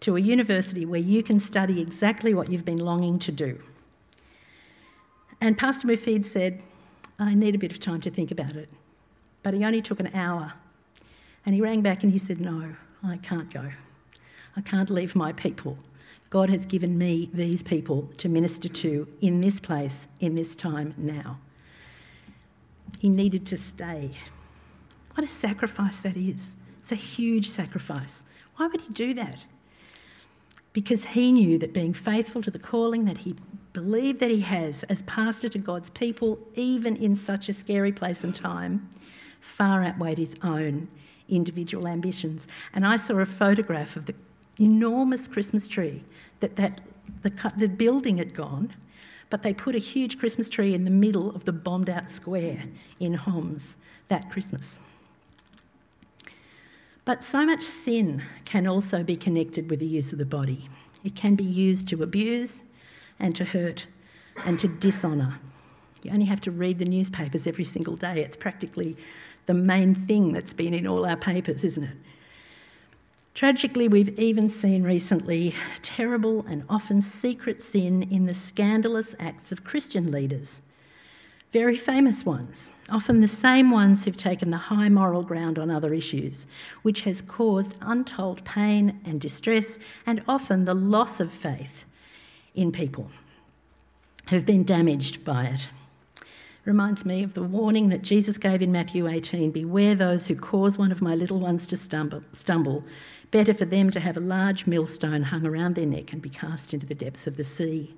to 0.00 0.16
a 0.16 0.20
university 0.20 0.84
where 0.84 1.00
you 1.00 1.22
can 1.22 1.38
study 1.38 1.80
exactly 1.80 2.34
what 2.34 2.50
you've 2.50 2.64
been 2.64 2.78
longing 2.78 3.18
to 3.20 3.32
do. 3.32 3.60
And 5.40 5.58
Pastor 5.58 5.88
Mufid 5.88 6.24
said, 6.24 6.62
I 7.18 7.34
need 7.34 7.54
a 7.54 7.58
bit 7.58 7.72
of 7.72 7.80
time 7.80 8.00
to 8.02 8.10
think 8.10 8.30
about 8.30 8.54
it. 8.54 8.68
But 9.42 9.54
he 9.54 9.64
only 9.64 9.82
took 9.82 10.00
an 10.00 10.10
hour. 10.14 10.52
And 11.44 11.54
he 11.54 11.60
rang 11.60 11.82
back 11.82 12.04
and 12.04 12.12
he 12.12 12.18
said, 12.18 12.40
No, 12.40 12.74
I 13.04 13.16
can't 13.18 13.52
go. 13.52 13.68
I 14.56 14.60
can't 14.60 14.90
leave 14.90 15.16
my 15.16 15.32
people. 15.32 15.76
God 16.32 16.48
has 16.48 16.64
given 16.64 16.96
me 16.96 17.28
these 17.34 17.62
people 17.62 18.08
to 18.16 18.26
minister 18.26 18.66
to 18.66 19.06
in 19.20 19.42
this 19.42 19.60
place, 19.60 20.06
in 20.20 20.34
this 20.34 20.56
time 20.56 20.94
now. 20.96 21.38
He 22.98 23.10
needed 23.10 23.44
to 23.48 23.58
stay. 23.58 24.12
What 25.12 25.26
a 25.26 25.30
sacrifice 25.30 26.00
that 26.00 26.16
is. 26.16 26.54
It's 26.80 26.90
a 26.90 26.94
huge 26.94 27.50
sacrifice. 27.50 28.24
Why 28.56 28.66
would 28.66 28.80
he 28.80 28.88
do 28.94 29.12
that? 29.12 29.44
Because 30.72 31.04
he 31.04 31.32
knew 31.32 31.58
that 31.58 31.74
being 31.74 31.92
faithful 31.92 32.40
to 32.40 32.50
the 32.50 32.58
calling 32.58 33.04
that 33.04 33.18
he 33.18 33.36
believed 33.74 34.18
that 34.20 34.30
he 34.30 34.40
has 34.40 34.84
as 34.84 35.02
pastor 35.02 35.50
to 35.50 35.58
God's 35.58 35.90
people, 35.90 36.38
even 36.54 36.96
in 36.96 37.14
such 37.14 37.50
a 37.50 37.52
scary 37.52 37.92
place 37.92 38.24
and 38.24 38.34
time, 38.34 38.88
far 39.42 39.84
outweighed 39.84 40.16
his 40.16 40.34
own 40.42 40.88
individual 41.28 41.86
ambitions. 41.86 42.48
And 42.72 42.86
I 42.86 42.96
saw 42.96 43.18
a 43.18 43.26
photograph 43.26 43.96
of 43.96 44.06
the 44.06 44.14
enormous 44.60 45.28
Christmas 45.28 45.68
tree 45.68 46.02
that, 46.40 46.56
that 46.56 46.80
the, 47.22 47.52
the 47.56 47.68
building 47.68 48.18
had 48.18 48.34
gone, 48.34 48.72
but 49.30 49.42
they 49.42 49.54
put 49.54 49.74
a 49.74 49.78
huge 49.78 50.18
Christmas 50.18 50.48
tree 50.48 50.74
in 50.74 50.84
the 50.84 50.90
middle 50.90 51.34
of 51.34 51.44
the 51.44 51.52
bombed 51.52 51.88
out 51.88 52.10
square 52.10 52.62
in 53.00 53.14
Homs 53.14 53.76
that 54.08 54.30
Christmas. 54.30 54.78
But 57.04 57.24
so 57.24 57.44
much 57.44 57.62
sin 57.62 58.22
can 58.44 58.66
also 58.66 59.02
be 59.02 59.16
connected 59.16 59.70
with 59.70 59.80
the 59.80 59.86
use 59.86 60.12
of 60.12 60.18
the 60.18 60.24
body. 60.24 60.68
It 61.02 61.16
can 61.16 61.34
be 61.34 61.44
used 61.44 61.88
to 61.88 62.02
abuse, 62.02 62.62
and 63.22 63.34
to 63.36 63.44
hurt 63.44 63.86
and 64.44 64.58
to 64.58 64.68
dishonour. 64.68 65.38
You 66.02 66.10
only 66.10 66.26
have 66.26 66.40
to 66.42 66.50
read 66.50 66.78
the 66.78 66.84
newspapers 66.84 67.46
every 67.46 67.64
single 67.64 67.96
day. 67.96 68.20
It's 68.22 68.36
practically 68.36 68.96
the 69.46 69.54
main 69.54 69.94
thing 69.94 70.32
that's 70.32 70.52
been 70.52 70.74
in 70.74 70.86
all 70.86 71.06
our 71.06 71.16
papers, 71.16 71.64
isn't 71.64 71.84
it? 71.84 71.96
Tragically, 73.34 73.88
we've 73.88 74.18
even 74.18 74.50
seen 74.50 74.82
recently 74.82 75.54
terrible 75.80 76.44
and 76.46 76.64
often 76.68 77.00
secret 77.00 77.62
sin 77.62 78.02
in 78.10 78.26
the 78.26 78.34
scandalous 78.34 79.14
acts 79.18 79.50
of 79.52 79.64
Christian 79.64 80.12
leaders. 80.12 80.60
Very 81.50 81.76
famous 81.76 82.24
ones, 82.24 82.70
often 82.90 83.20
the 83.20 83.28
same 83.28 83.70
ones 83.70 84.04
who've 84.04 84.16
taken 84.16 84.50
the 84.50 84.56
high 84.56 84.88
moral 84.88 85.22
ground 85.22 85.58
on 85.58 85.70
other 85.70 85.92
issues, 85.94 86.46
which 86.82 87.02
has 87.02 87.22
caused 87.22 87.76
untold 87.80 88.44
pain 88.44 89.00
and 89.04 89.20
distress 89.20 89.78
and 90.06 90.22
often 90.28 90.64
the 90.64 90.74
loss 90.74 91.18
of 91.18 91.30
faith 91.30 91.84
in 92.54 92.70
people 92.70 93.10
who've 94.28 94.46
been 94.46 94.64
damaged 94.64 95.24
by 95.24 95.44
it. 95.44 95.68
Reminds 96.64 97.04
me 97.04 97.22
of 97.22 97.34
the 97.34 97.42
warning 97.42 97.88
that 97.88 98.02
Jesus 98.02 98.38
gave 98.38 98.62
in 98.62 98.70
Matthew 98.70 99.08
18 99.08 99.50
Beware 99.50 99.94
those 99.94 100.26
who 100.26 100.36
cause 100.36 100.78
one 100.78 100.92
of 100.92 101.02
my 101.02 101.14
little 101.14 101.40
ones 101.40 101.66
to 101.66 101.76
stumble, 101.76 102.22
stumble. 102.34 102.84
Better 103.32 103.52
for 103.52 103.64
them 103.64 103.90
to 103.90 103.98
have 103.98 104.16
a 104.16 104.20
large 104.20 104.68
millstone 104.68 105.22
hung 105.22 105.44
around 105.44 105.74
their 105.74 105.86
neck 105.86 106.12
and 106.12 106.22
be 106.22 106.28
cast 106.28 106.72
into 106.72 106.86
the 106.86 106.94
depths 106.94 107.26
of 107.26 107.36
the 107.36 107.44
sea. 107.44 107.92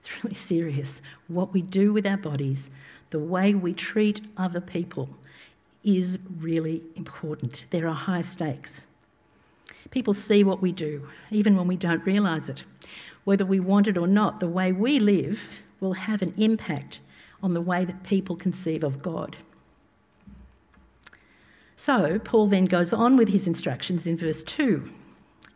It's 0.00 0.22
really 0.22 0.34
serious. 0.34 1.00
What 1.28 1.54
we 1.54 1.62
do 1.62 1.94
with 1.94 2.06
our 2.06 2.18
bodies, 2.18 2.68
the 3.08 3.18
way 3.18 3.54
we 3.54 3.72
treat 3.72 4.20
other 4.36 4.60
people, 4.60 5.08
is 5.82 6.18
really 6.38 6.82
important. 6.96 7.64
There 7.70 7.88
are 7.88 7.94
high 7.94 8.22
stakes. 8.22 8.82
People 9.90 10.12
see 10.12 10.44
what 10.44 10.60
we 10.60 10.72
do, 10.72 11.08
even 11.30 11.56
when 11.56 11.66
we 11.66 11.76
don't 11.76 12.04
realise 12.04 12.50
it 12.50 12.64
whether 13.24 13.44
we 13.44 13.60
want 13.60 13.86
it 13.86 13.98
or 13.98 14.06
not, 14.06 14.40
the 14.40 14.48
way 14.48 14.72
we 14.72 14.98
live 14.98 15.40
will 15.80 15.92
have 15.92 16.22
an 16.22 16.34
impact 16.36 17.00
on 17.42 17.54
the 17.54 17.60
way 17.60 17.84
that 17.84 18.02
people 18.02 18.36
conceive 18.36 18.84
of 18.84 19.02
God. 19.02 19.36
So, 21.80 22.18
Paul 22.18 22.48
then 22.48 22.66
goes 22.66 22.92
on 22.92 23.16
with 23.16 23.30
his 23.30 23.46
instructions 23.46 24.06
in 24.06 24.14
verse 24.14 24.44
2 24.44 24.86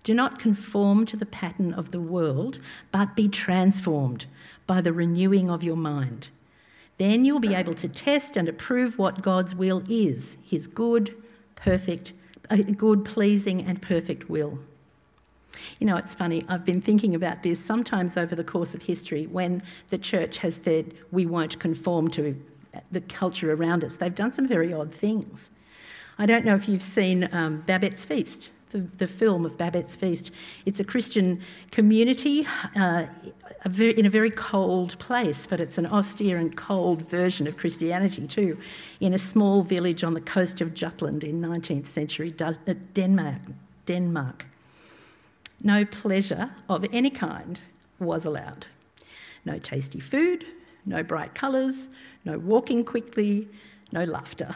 Do 0.04 0.14
not 0.14 0.38
conform 0.38 1.04
to 1.04 1.18
the 1.18 1.26
pattern 1.26 1.74
of 1.74 1.90
the 1.90 2.00
world, 2.00 2.60
but 2.92 3.14
be 3.14 3.28
transformed 3.28 4.24
by 4.66 4.80
the 4.80 4.94
renewing 4.94 5.50
of 5.50 5.62
your 5.62 5.76
mind. 5.76 6.28
Then 6.96 7.26
you'll 7.26 7.40
be 7.40 7.54
able 7.54 7.74
to 7.74 7.90
test 7.90 8.38
and 8.38 8.48
approve 8.48 8.98
what 8.98 9.20
God's 9.20 9.54
will 9.54 9.82
is 9.86 10.38
his 10.42 10.66
good, 10.66 11.14
perfect, 11.56 12.14
uh, 12.48 12.56
good, 12.56 13.04
pleasing, 13.04 13.60
and 13.66 13.82
perfect 13.82 14.30
will. 14.30 14.58
You 15.78 15.86
know, 15.86 15.96
it's 15.96 16.14
funny, 16.14 16.42
I've 16.48 16.64
been 16.64 16.80
thinking 16.80 17.14
about 17.14 17.42
this 17.42 17.60
sometimes 17.60 18.16
over 18.16 18.34
the 18.34 18.42
course 18.42 18.74
of 18.74 18.80
history 18.80 19.26
when 19.26 19.62
the 19.90 19.98
church 19.98 20.38
has 20.38 20.58
said 20.64 20.94
we 21.12 21.26
won't 21.26 21.58
conform 21.58 22.08
to 22.12 22.34
the 22.92 23.02
culture 23.02 23.52
around 23.52 23.84
us. 23.84 23.96
They've 23.96 24.14
done 24.14 24.32
some 24.32 24.48
very 24.48 24.72
odd 24.72 24.90
things. 24.90 25.50
I 26.18 26.26
don't 26.26 26.44
know 26.44 26.54
if 26.54 26.68
you've 26.68 26.82
seen 26.82 27.28
um, 27.32 27.62
Babette's 27.66 28.04
Feast, 28.04 28.50
the, 28.70 28.78
the, 28.98 29.06
film 29.06 29.44
of 29.44 29.56
Babette's 29.56 29.96
Feast. 29.96 30.30
It's 30.64 30.80
a 30.80 30.84
Christian 30.84 31.42
community 31.70 32.46
uh, 32.76 33.06
a 33.64 33.68
very, 33.68 33.98
in 33.98 34.06
a 34.06 34.10
very 34.10 34.30
cold 34.30 34.98
place, 34.98 35.46
but 35.46 35.60
it's 35.60 35.78
an 35.78 35.86
austere 35.86 36.38
and 36.38 36.54
cold 36.56 37.08
version 37.08 37.46
of 37.46 37.56
Christianity 37.56 38.26
too, 38.26 38.58
in 39.00 39.14
a 39.14 39.18
small 39.18 39.62
village 39.62 40.04
on 40.04 40.14
the 40.14 40.20
coast 40.20 40.60
of 40.60 40.74
Jutland 40.74 41.24
in 41.24 41.40
19th 41.40 41.86
century 41.86 42.32
uh, 42.40 42.52
Denmark. 42.92 43.40
Denmark. 43.86 44.46
No 45.62 45.84
pleasure 45.86 46.50
of 46.68 46.84
any 46.92 47.10
kind 47.10 47.58
was 47.98 48.26
allowed. 48.26 48.66
No 49.46 49.58
tasty 49.58 50.00
food, 50.00 50.44
no 50.84 51.02
bright 51.02 51.34
colours, 51.34 51.88
no 52.24 52.38
walking 52.38 52.84
quickly, 52.84 53.48
no 53.92 54.04
laughter. 54.04 54.54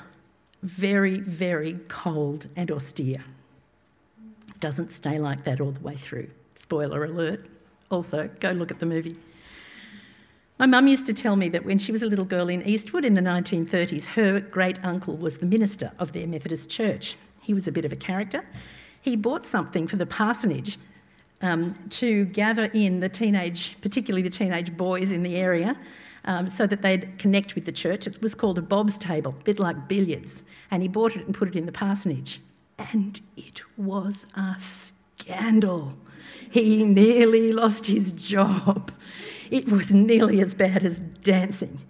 Very, 0.63 1.21
very 1.21 1.79
cold 1.89 2.49
and 2.57 2.71
austere. 2.71 3.25
Doesn't 4.61 4.91
stay 4.91 5.19
like 5.19 5.45
that 5.45 5.61
all 5.61 5.71
the 5.71 5.81
way 5.81 5.97
through. 5.97 6.29
Spoiler 6.57 7.05
alert. 7.05 7.47
Also, 7.91 8.29
go 8.41 8.51
look 8.51 8.71
at 8.71 8.81
the 8.81 8.87
movie. 8.87 9.17
My 10.59 10.67
mum 10.67 10.89
used 10.89 11.07
to 11.07 11.15
tell 11.15 11.37
me 11.37 11.49
that 11.51 11.65
when 11.65 11.79
she 11.79 11.93
was 11.93 12.03
a 12.03 12.07
little 12.07 12.25
girl 12.25 12.49
in 12.49 12.67
Eastwood 12.67 13.05
in 13.05 13.15
the 13.15 13.21
1930s, 13.21 14.05
her 14.05 14.41
great 14.41 14.85
uncle 14.85 15.17
was 15.17 15.39
the 15.39 15.47
minister 15.47 15.93
of 16.01 16.13
their 16.13 16.27
Methodist 16.27 16.69
church. 16.69 17.17
He 17.43 17.55
was 17.55 17.69
a 17.69 17.73
bit 17.73 17.85
of 17.85 17.93
a 17.93 17.97
character. 17.97 18.45
He 19.01 19.15
bought 19.15 19.47
something 19.47 19.87
for 19.87 19.97
the 19.97 20.07
parsonage 20.07 20.77
um, 21.43 21.77
to 21.91 22.25
gather 22.27 22.65
in 22.75 22.99
the 22.99 23.09
teenage, 23.09 23.77
particularly 23.81 24.23
the 24.23 24.31
teenage 24.31 24.77
boys 24.77 25.13
in 25.13 25.23
the 25.23 25.37
area, 25.37 25.77
um, 26.29 26.47
so 26.47 26.67
that 26.67 26.83
they'd 26.83 27.19
connect 27.19 27.55
with 27.55 27.65
the 27.65 27.73
church. 27.73 28.07
It 28.07 28.21
was 28.23 28.35
called 28.35 28.59
a 28.59 28.63
Bob's 28.63 28.99
table, 28.99 29.35
a 29.41 29.45
bit 29.45 29.59
like 29.59 29.89
billiards. 29.89 30.43
And 30.71 30.83
he 30.83 30.89
bought 30.89 31.17
it 31.17 31.25
and 31.25 31.35
put 31.35 31.49
it 31.49 31.57
in 31.57 31.67
the 31.67 31.73
parsonage. 31.73 32.41
And 32.79 33.21
it 33.37 33.63
was 33.79 34.27
a 34.35 34.55
scandal. 34.61 35.97
He 36.51 36.85
nearly 36.85 37.53
lost 37.53 37.87
his 37.87 38.13
job. 38.13 38.93
It 39.51 39.71
was 39.71 39.93
nearly 39.93 40.41
as 40.43 40.55
bad 40.55 40.85
as 40.85 40.99
dancing. 41.23 41.81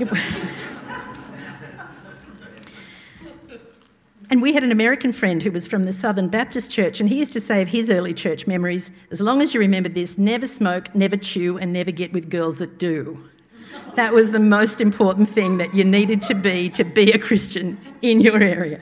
It 0.00 0.10
was. 0.10 0.50
And 4.30 4.42
we 4.42 4.52
had 4.54 4.64
an 4.64 4.72
American 4.72 5.12
friend 5.12 5.40
who 5.42 5.52
was 5.52 5.66
from 5.66 5.84
the 5.84 5.92
Southern 5.92 6.28
Baptist 6.28 6.70
Church, 6.70 6.98
and 6.98 7.08
he 7.08 7.16
used 7.16 7.32
to 7.34 7.40
say 7.40 7.62
of 7.62 7.68
his 7.68 7.90
early 7.90 8.12
church 8.12 8.46
memories 8.46 8.90
as 9.12 9.20
long 9.20 9.40
as 9.40 9.54
you 9.54 9.60
remember 9.60 9.88
this, 9.88 10.18
never 10.18 10.46
smoke, 10.48 10.92
never 10.94 11.16
chew, 11.16 11.58
and 11.58 11.72
never 11.72 11.92
get 11.92 12.12
with 12.12 12.28
girls 12.28 12.58
that 12.58 12.78
do. 12.78 13.22
That 13.94 14.12
was 14.12 14.30
the 14.30 14.38
most 14.38 14.80
important 14.80 15.28
thing 15.28 15.58
that 15.58 15.74
you 15.74 15.84
needed 15.84 16.22
to 16.22 16.34
be 16.34 16.68
to 16.70 16.84
be 16.84 17.12
a 17.12 17.18
Christian 17.18 17.78
in 18.02 18.20
your 18.20 18.42
area. 18.42 18.80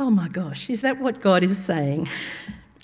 Oh 0.00 0.10
my 0.10 0.28
gosh, 0.28 0.70
is 0.70 0.80
that 0.82 1.00
what 1.00 1.20
God 1.20 1.42
is 1.42 1.58
saying? 1.58 2.08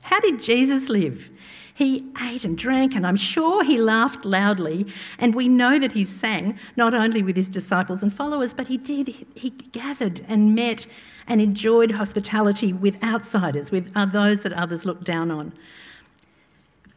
How 0.03 0.21
did 0.21 0.43
Jesus 0.43 0.89
live? 0.89 1.31
He 1.75 2.05
ate 2.21 2.45
and 2.45 2.57
drank, 2.57 2.95
and 2.95 3.07
I'm 3.07 3.17
sure 3.17 3.65
he 3.65 3.79
laughed 3.79 4.25
loudly. 4.25 4.87
And 5.19 5.35
we 5.35 5.49
know 5.49 5.79
that 5.79 5.91
he 5.91 6.05
sang, 6.05 6.59
not 6.77 6.95
only 6.95 7.23
with 7.23 7.37
his 7.37 7.49
disciples 7.49 8.03
and 8.03 8.15
followers, 8.15 8.55
but 8.55 8.69
he 8.69 8.77
did, 8.77 9.09
he 9.35 9.51
gathered 9.51 10.25
and 10.29 10.55
met 10.55 10.87
and 11.27 11.41
enjoyed 11.41 11.91
hospitality 11.91 12.73
with 12.73 13.03
outsiders, 13.03 13.73
with 13.73 13.91
uh, 13.97 14.07
those 14.07 14.43
that 14.43 14.53
others 14.53 14.85
looked 14.85 15.05
down 15.05 15.31
on. 15.31 15.53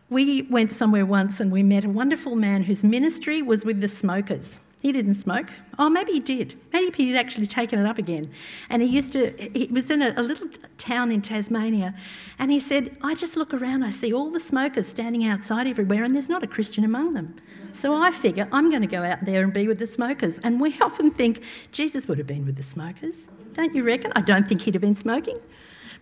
We 0.10 0.44
went 0.44 0.72
somewhere 0.72 1.06
once 1.06 1.40
and 1.40 1.52
we 1.52 1.64
met 1.64 1.84
a 1.84 1.90
wonderful 1.90 2.36
man 2.36 2.64
whose 2.64 2.84
ministry 2.84 3.42
was 3.42 3.66
with 3.66 3.82
the 3.82 3.90
smokers. 3.90 4.60
He 4.82 4.92
didn't 4.92 5.16
smoke. 5.16 5.48
Oh, 5.80 5.90
maybe 5.90 6.14
he 6.14 6.20
did. 6.20 6.58
Maybe 6.72 7.06
he'd 7.06 7.18
actually 7.18 7.48
taken 7.48 7.80
it 7.80 7.86
up 7.86 7.98
again. 7.98 8.32
And 8.70 8.82
he 8.82 8.88
used 8.88 9.12
to, 9.14 9.32
he 9.54 9.68
was 9.72 9.90
in 9.90 10.02
a, 10.04 10.14
a, 10.16 10.22
little 10.22 10.48
town 10.78 11.12
in 11.12 11.22
Tasmania, 11.22 11.96
and 12.38 12.52
he 12.52 12.60
said, 12.60 12.96
I 13.02 13.16
just 13.16 13.36
look 13.36 13.54
around, 13.54 13.84
I 13.84 13.90
see 13.90 14.14
all 14.14 14.30
the 14.30 14.40
smokers 14.40 14.88
standing 14.88 15.26
outside 15.26 15.66
everywhere, 15.66 16.04
and 16.04 16.16
there's 16.16 16.30
not 16.30 16.44
a 16.44 16.48
Christian 16.48 16.86
among 16.86 17.14
them. 17.16 17.36
So 17.74 17.96
I 17.96 18.12
figure 18.12 18.48
I'm 18.52 18.70
going 18.70 18.84
to 18.84 18.88
go 18.88 19.04
out 19.04 19.26
there 19.26 19.44
and 19.44 19.52
be 19.52 19.68
with 19.68 19.80
the 19.80 19.88
smokers. 19.88 20.38
And 20.40 20.62
we 20.62 20.78
often 20.82 21.10
think 21.12 21.44
Jesus 21.72 22.08
would 22.08 22.20
have 22.20 22.28
been 22.28 22.46
with 22.46 22.56
the 22.56 22.64
smokers. 22.64 23.28
Don't 23.54 23.74
you 23.74 23.84
reckon? 23.84 24.14
I 24.16 24.22
don't 24.22 24.48
think 24.48 24.62
he'd 24.62 24.76
have 24.76 24.82
been 24.82 24.96
smoking. 24.96 25.39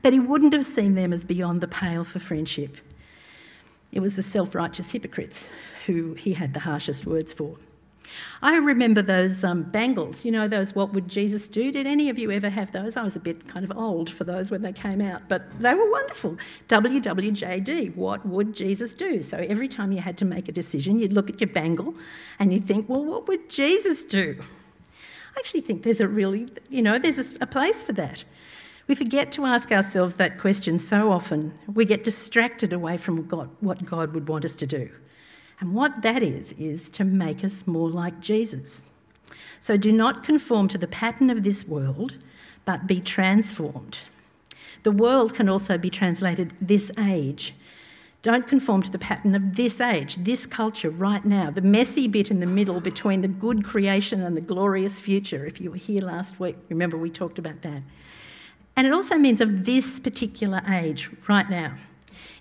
But 0.01 0.11
he 0.11 0.19
wouldn't 0.19 0.53
have 0.53 0.65
seen 0.65 0.91
them 0.91 1.13
as 1.13 1.23
beyond 1.23 1.61
the 1.61 1.67
pale 1.69 2.03
for 2.03 2.19
friendship. 2.19 2.77
It 3.95 4.01
was 4.01 4.15
the 4.15 4.23
self 4.23 4.53
righteous 4.53 4.91
hypocrites 4.91 5.43
who 5.85 6.13
he 6.13 6.33
had 6.33 6.53
the 6.53 6.59
harshest 6.59 7.05
words 7.05 7.33
for. 7.33 7.55
I 8.41 8.57
remember 8.57 9.01
those 9.01 9.43
um, 9.43 9.63
bangles, 9.63 10.23
you 10.23 10.31
know, 10.31 10.47
those 10.47 10.75
what 10.75 10.93
would 10.93 11.07
Jesus 11.07 11.47
do? 11.47 11.71
Did 11.71 11.87
any 11.87 12.09
of 12.09 12.19
you 12.19 12.31
ever 12.31 12.49
have 12.49 12.71
those? 12.71 12.97
I 12.97 13.03
was 13.03 13.15
a 13.15 13.19
bit 13.19 13.47
kind 13.47 13.69
of 13.69 13.75
old 13.77 14.09
for 14.09 14.23
those 14.23 14.51
when 14.51 14.61
they 14.61 14.73
came 14.73 15.01
out, 15.01 15.27
but 15.27 15.43
they 15.59 15.73
were 15.73 15.89
wonderful. 15.89 16.37
WWJD, 16.69 17.95
what 17.95 18.25
would 18.25 18.53
Jesus 18.53 18.93
do? 18.93 19.21
So 19.23 19.37
every 19.37 19.67
time 19.67 19.91
you 19.91 20.01
had 20.01 20.17
to 20.19 20.25
make 20.25 20.47
a 20.47 20.51
decision, 20.51 20.99
you'd 20.99 21.13
look 21.13 21.29
at 21.29 21.41
your 21.41 21.49
bangle 21.49 21.95
and 22.39 22.53
you'd 22.53 22.67
think, 22.67 22.87
well, 22.87 23.03
what 23.03 23.27
would 23.27 23.49
Jesus 23.49 24.03
do? 24.03 24.37
I 25.35 25.39
actually 25.39 25.61
think 25.61 25.83
there's 25.83 26.01
a 26.01 26.07
really, 26.07 26.47
you 26.69 26.81
know, 26.81 26.99
there's 26.99 27.19
a, 27.19 27.25
a 27.41 27.47
place 27.47 27.83
for 27.83 27.93
that. 27.93 28.23
We 28.87 28.93
forget 28.93 29.31
to 29.31 29.45
ask 29.45 29.71
ourselves 29.71 30.15
that 30.15 30.39
question 30.39 30.77
so 30.77 31.11
often. 31.11 31.57
We 31.73 31.85
get 31.85 32.03
distracted 32.03 32.71
away 32.71 32.97
from 32.97 33.27
God, 33.27 33.49
what 33.59 33.83
God 33.83 34.13
would 34.13 34.27
want 34.27 34.45
us 34.45 34.55
to 34.57 34.67
do. 34.67 34.89
And 35.59 35.73
what 35.73 36.01
that 36.03 36.21
is, 36.21 36.53
is 36.53 36.89
to 36.91 37.03
make 37.03 37.43
us 37.43 37.65
more 37.65 37.89
like 37.89 38.19
Jesus. 38.19 38.83
So 39.59 39.75
do 39.77 39.91
not 39.91 40.23
conform 40.23 40.67
to 40.67 40.77
the 40.77 40.87
pattern 40.87 41.31
of 41.31 41.43
this 41.43 41.67
world, 41.67 42.17
but 42.65 42.85
be 42.85 42.99
transformed. 42.99 43.97
The 44.83 44.91
world 44.91 45.33
can 45.33 45.49
also 45.49 45.79
be 45.79 45.89
translated 45.89 46.53
this 46.61 46.91
age. 46.99 47.55
Don't 48.21 48.47
conform 48.47 48.83
to 48.83 48.91
the 48.91 48.99
pattern 48.99 49.33
of 49.33 49.55
this 49.55 49.81
age, 49.81 50.17
this 50.17 50.45
culture 50.45 50.91
right 50.91 51.25
now, 51.25 51.49
the 51.49 51.61
messy 51.61 52.07
bit 52.07 52.29
in 52.29 52.39
the 52.39 52.45
middle 52.45 52.79
between 52.79 53.21
the 53.21 53.27
good 53.27 53.63
creation 53.63 54.21
and 54.21 54.37
the 54.37 54.41
glorious 54.41 54.99
future. 54.99 55.45
If 55.45 55.59
you 55.59 55.71
were 55.71 55.77
here 55.77 56.01
last 56.01 56.39
week, 56.39 56.55
remember 56.69 56.97
we 56.97 57.09
talked 57.09 57.39
about 57.39 57.61
that. 57.63 57.81
And 58.75 58.85
it 58.85 58.93
also 58.93 59.17
means 59.17 59.41
of 59.41 59.65
this 59.65 59.99
particular 59.99 60.61
age 60.69 61.09
right 61.27 61.49
now. 61.49 61.75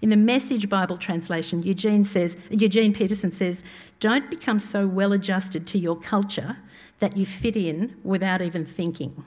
In 0.02 0.10
the 0.10 0.16
Message 0.16 0.68
Bible 0.68 0.98
translation, 0.98 1.62
Eugene 1.62 2.04
says, 2.04 2.36
Eugene 2.50 2.92
Peterson 2.92 3.30
says, 3.30 3.62
"Don't 4.00 4.30
become 4.30 4.58
so 4.58 4.86
well 4.86 5.12
adjusted 5.12 5.66
to 5.68 5.78
your 5.78 5.96
culture 5.96 6.56
that 6.98 7.16
you 7.16 7.24
fit 7.24 7.56
in 7.56 7.94
without 8.02 8.42
even 8.42 8.64
thinking." 8.64 9.24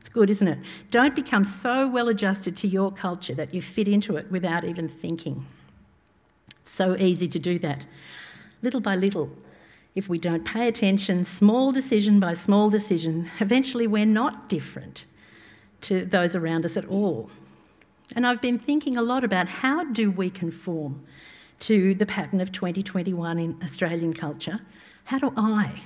It's 0.00 0.08
good, 0.08 0.30
isn't 0.30 0.48
it? 0.48 0.58
Don't 0.90 1.14
become 1.14 1.44
so 1.44 1.86
well 1.88 2.08
adjusted 2.08 2.56
to 2.58 2.68
your 2.68 2.90
culture 2.92 3.34
that 3.34 3.54
you 3.54 3.60
fit 3.60 3.88
into 3.88 4.16
it 4.16 4.30
without 4.30 4.64
even 4.64 4.88
thinking. 4.88 5.44
So 6.64 6.96
easy 6.96 7.28
to 7.28 7.38
do 7.38 7.58
that. 7.60 7.84
Little 8.62 8.80
by 8.80 8.96
little, 8.96 9.30
if 9.94 10.08
we 10.08 10.18
don't 10.18 10.44
pay 10.44 10.66
attention, 10.68 11.24
small 11.24 11.72
decision 11.72 12.18
by 12.20 12.34
small 12.34 12.70
decision, 12.70 13.30
eventually 13.40 13.86
we're 13.86 14.06
not 14.06 14.48
different 14.48 15.04
to 15.82 16.04
those 16.04 16.34
around 16.34 16.64
us 16.64 16.76
at 16.76 16.86
all. 16.86 17.30
And 18.14 18.26
I've 18.26 18.40
been 18.40 18.58
thinking 18.58 18.96
a 18.96 19.02
lot 19.02 19.24
about 19.24 19.48
how 19.48 19.84
do 19.84 20.10
we 20.10 20.30
conform 20.30 21.02
to 21.60 21.94
the 21.94 22.06
pattern 22.06 22.40
of 22.40 22.52
2021 22.52 23.38
in 23.38 23.60
Australian 23.62 24.12
culture? 24.12 24.60
How 25.04 25.18
do 25.18 25.32
I? 25.36 25.80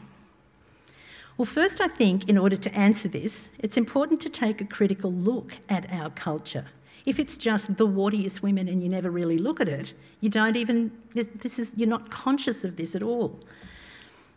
Well, 1.37 1.47
first, 1.47 1.81
I 1.81 1.89
think 1.89 2.29
in 2.29 2.37
order 2.37 2.57
to 2.57 2.75
answer 2.75 3.09
this, 3.09 3.51
it's 3.61 3.77
important 3.77 4.21
to 4.23 4.29
take 4.29 4.61
a 4.61 4.65
critical 4.65 5.11
look 5.11 5.57
at 5.69 5.91
our 5.93 6.11
culture. 6.11 6.67
If 7.07 7.19
it's 7.19 7.39
just 7.39 7.77
the 7.77 7.87
wateriest 7.87 8.43
women 8.43 8.69
and 8.69 8.83
you 8.83 8.89
never 8.89 9.11
really 9.11 9.39
look 9.39 9.61
at 9.61 9.69
it, 9.69 9.95
you 10.21 10.29
don't 10.29 10.57
even, 10.57 10.93
this 11.15 11.59
is, 11.59 11.73
you're 11.77 11.89
not 11.89 12.11
conscious 12.11 12.63
of 12.65 12.77
this 12.77 12.95
at 12.95 13.03
all. 13.03 13.41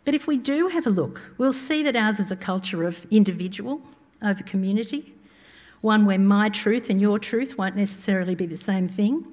But 0.04 0.14
if 0.14 0.26
we 0.26 0.38
do 0.38 0.68
have 0.68 0.86
a 0.86 0.90
look, 0.90 1.20
we'll 1.38 1.52
see 1.52 1.82
that 1.82 1.96
ours 1.96 2.20
is 2.20 2.30
a 2.30 2.36
culture 2.36 2.84
of 2.84 3.06
individual 3.10 3.82
over 4.22 4.42
community, 4.42 5.13
one 5.84 6.06
where 6.06 6.18
my 6.18 6.48
truth 6.48 6.88
and 6.88 7.00
your 7.00 7.18
truth 7.18 7.58
won't 7.58 7.76
necessarily 7.76 8.34
be 8.34 8.46
the 8.46 8.56
same 8.56 8.88
thing. 8.88 9.24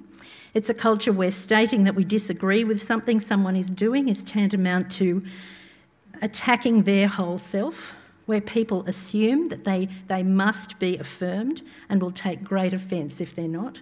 It's 0.54 0.68
a 0.68 0.74
culture 0.74 1.12
where 1.12 1.30
stating 1.30 1.84
that 1.84 1.94
we 1.94 2.04
disagree 2.04 2.62
with 2.62 2.82
something 2.82 3.18
someone 3.18 3.56
is 3.56 3.70
doing 3.70 4.08
is 4.08 4.22
tantamount 4.22 4.92
to 4.92 5.24
attacking 6.20 6.82
their 6.82 7.08
whole 7.08 7.38
self, 7.38 7.94
where 8.26 8.40
people 8.40 8.84
assume 8.86 9.46
that 9.46 9.64
they, 9.64 9.88
they 10.08 10.22
must 10.22 10.78
be 10.78 10.98
affirmed 10.98 11.62
and 11.88 12.00
will 12.00 12.12
take 12.12 12.44
great 12.44 12.74
offence 12.74 13.20
if 13.20 13.34
they're 13.34 13.48
not. 13.48 13.80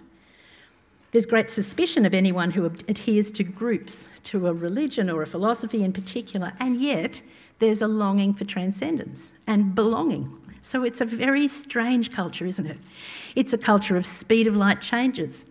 There's 1.11 1.25
great 1.25 1.51
suspicion 1.51 2.05
of 2.05 2.13
anyone 2.13 2.51
who 2.51 2.65
adheres 2.65 3.33
to 3.33 3.43
groups, 3.43 4.07
to 4.23 4.47
a 4.47 4.53
religion 4.53 5.09
or 5.09 5.21
a 5.21 5.27
philosophy 5.27 5.83
in 5.83 5.91
particular, 5.91 6.53
and 6.61 6.79
yet 6.79 7.21
there's 7.59 7.81
a 7.81 7.87
longing 7.87 8.33
for 8.33 8.45
transcendence 8.45 9.33
and 9.45 9.75
belonging. 9.75 10.40
So 10.61 10.83
it's 10.83 11.01
a 11.01 11.05
very 11.05 11.47
strange 11.47 12.11
culture, 12.11 12.45
isn't 12.45 12.67
it? 12.67 12.77
It's 13.35 13.53
a 13.53 13.57
culture 13.57 13.97
of 13.97 14.05
speed 14.05 14.47
of 14.47 14.55
light 14.55 14.81
changes, 14.81 15.45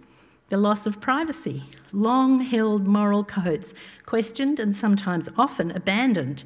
the 0.49 0.57
loss 0.57 0.87
of 0.87 1.01
privacy, 1.01 1.65
long 1.93 2.41
held 2.41 2.87
moral 2.87 3.25
codes, 3.25 3.75
questioned 4.07 4.61
and 4.61 4.75
sometimes 4.75 5.29
often 5.37 5.71
abandoned. 5.73 6.45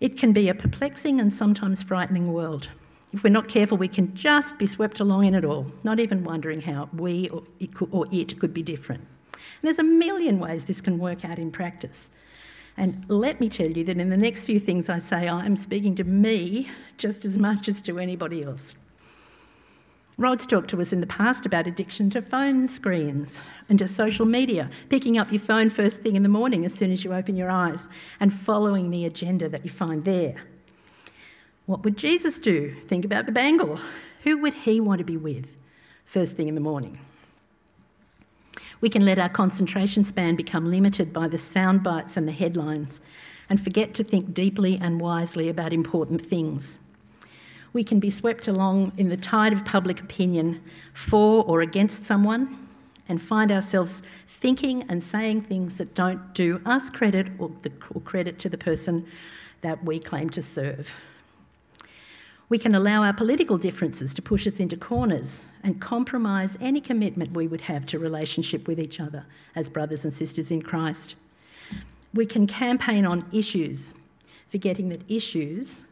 It 0.00 0.18
can 0.18 0.32
be 0.32 0.48
a 0.48 0.54
perplexing 0.54 1.20
and 1.20 1.32
sometimes 1.32 1.82
frightening 1.82 2.32
world. 2.32 2.68
If 3.12 3.24
we're 3.24 3.30
not 3.30 3.48
careful, 3.48 3.78
we 3.78 3.88
can 3.88 4.14
just 4.14 4.58
be 4.58 4.66
swept 4.66 5.00
along 5.00 5.24
in 5.24 5.34
it 5.34 5.44
all, 5.44 5.66
not 5.84 6.00
even 6.00 6.24
wondering 6.24 6.60
how 6.60 6.88
we 6.92 7.28
or 7.30 7.42
it 7.60 8.38
could, 8.38 8.52
be 8.52 8.62
different. 8.62 9.00
And 9.32 9.62
there's 9.62 9.78
a 9.78 9.84
million 9.84 10.38
ways 10.38 10.64
this 10.64 10.80
can 10.80 10.98
work 10.98 11.24
out 11.24 11.38
in 11.38 11.50
practice. 11.50 12.10
And 12.76 13.04
let 13.08 13.40
me 13.40 13.48
tell 13.48 13.70
you 13.70 13.84
that 13.84 13.98
in 13.98 14.10
the 14.10 14.16
next 14.16 14.44
few 14.44 14.60
things 14.60 14.88
I 14.88 14.98
say, 14.98 15.28
I'm 15.28 15.56
speaking 15.56 15.94
to 15.96 16.04
me 16.04 16.68
just 16.98 17.24
as 17.24 17.38
much 17.38 17.68
as 17.68 17.80
to 17.82 17.98
anybody 17.98 18.44
else. 18.44 18.74
Rod's 20.18 20.46
talked 20.46 20.70
to 20.70 20.80
us 20.80 20.94
in 20.94 21.00
the 21.00 21.06
past 21.06 21.44
about 21.44 21.66
addiction 21.66 22.08
to 22.10 22.22
phone 22.22 22.66
screens 22.68 23.38
and 23.68 23.78
to 23.78 23.86
social 23.86 24.24
media, 24.24 24.70
picking 24.88 25.18
up 25.18 25.30
your 25.30 25.40
phone 25.40 25.68
first 25.68 26.00
thing 26.00 26.16
in 26.16 26.22
the 26.22 26.28
morning 26.28 26.64
as 26.64 26.72
soon 26.72 26.90
as 26.90 27.04
you 27.04 27.12
open 27.12 27.36
your 27.36 27.50
eyes 27.50 27.88
and 28.20 28.32
following 28.32 28.90
the 28.90 29.04
agenda 29.04 29.48
that 29.48 29.64
you 29.64 29.70
find 29.70 30.04
there. 30.04 30.36
What 31.66 31.84
would 31.84 31.98
Jesus 31.98 32.38
do? 32.38 32.74
Think 32.88 33.04
about 33.04 33.26
the 33.26 33.32
bangle. 33.32 33.78
Who 34.22 34.38
would 34.38 34.54
he 34.54 34.80
want 34.80 34.98
to 34.98 35.04
be 35.04 35.18
with 35.18 35.48
first 36.06 36.36
thing 36.36 36.48
in 36.48 36.54
the 36.54 36.60
morning? 36.62 36.98
We 38.80 38.90
can 38.90 39.04
let 39.04 39.18
our 39.18 39.28
concentration 39.28 40.04
span 40.04 40.36
become 40.36 40.66
limited 40.66 41.12
by 41.12 41.28
the 41.28 41.38
sound 41.38 41.82
bites 41.82 42.16
and 42.16 42.28
the 42.28 42.32
headlines 42.32 43.00
and 43.48 43.62
forget 43.62 43.94
to 43.94 44.04
think 44.04 44.34
deeply 44.34 44.78
and 44.80 45.00
wisely 45.00 45.48
about 45.48 45.72
important 45.72 46.24
things. 46.24 46.78
We 47.72 47.84
can 47.84 48.00
be 48.00 48.10
swept 48.10 48.48
along 48.48 48.92
in 48.96 49.08
the 49.08 49.16
tide 49.16 49.52
of 49.52 49.64
public 49.64 50.00
opinion 50.00 50.62
for 50.94 51.44
or 51.44 51.60
against 51.60 52.04
someone 52.04 52.68
and 53.08 53.20
find 53.20 53.52
ourselves 53.52 54.02
thinking 54.26 54.84
and 54.88 55.02
saying 55.02 55.42
things 55.42 55.76
that 55.76 55.94
don't 55.94 56.34
do 56.34 56.60
us 56.66 56.90
credit 56.90 57.28
or, 57.38 57.50
the, 57.62 57.72
or 57.94 58.00
credit 58.02 58.38
to 58.40 58.48
the 58.48 58.58
person 58.58 59.06
that 59.60 59.82
we 59.84 59.98
claim 59.98 60.30
to 60.30 60.42
serve. 60.42 60.90
We 62.48 62.58
can 62.58 62.76
allow 62.76 63.02
our 63.02 63.12
political 63.12 63.58
differences 63.58 64.14
to 64.14 64.22
push 64.22 64.46
us 64.46 64.60
into 64.60 64.76
corners 64.76 65.42
and 65.64 65.80
compromise 65.80 66.56
any 66.60 66.80
commitment 66.80 67.32
we 67.32 67.48
would 67.48 67.62
have 67.62 67.86
to 67.86 67.98
relationship 67.98 68.68
with 68.68 68.78
each 68.78 69.00
other 69.00 69.24
as 69.56 69.68
brothers 69.68 70.04
and 70.04 70.14
sisters 70.14 70.52
in 70.52 70.62
Christ. 70.62 71.16
We 72.14 72.24
can 72.24 72.46
campaign 72.46 73.04
on 73.04 73.28
issues, 73.32 73.94
forgetting 74.48 74.88
that 74.90 75.10
issues 75.10 75.86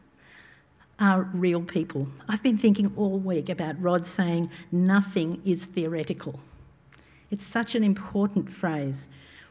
are 0.97 1.23
real 1.33 1.61
people. 1.61 2.07
I've 2.29 2.41
been 2.41 2.57
thinking 2.57 2.93
all 2.95 3.19
week 3.19 3.49
about 3.49 3.81
Rod 3.81 4.07
saying, 4.07 4.49
nothing 4.71 5.41
is 5.43 5.65
theoretical. 5.65 6.39
It's 7.31 7.45
such 7.45 7.75
an 7.75 7.83
important 7.83 8.49
phrase. 8.49 9.07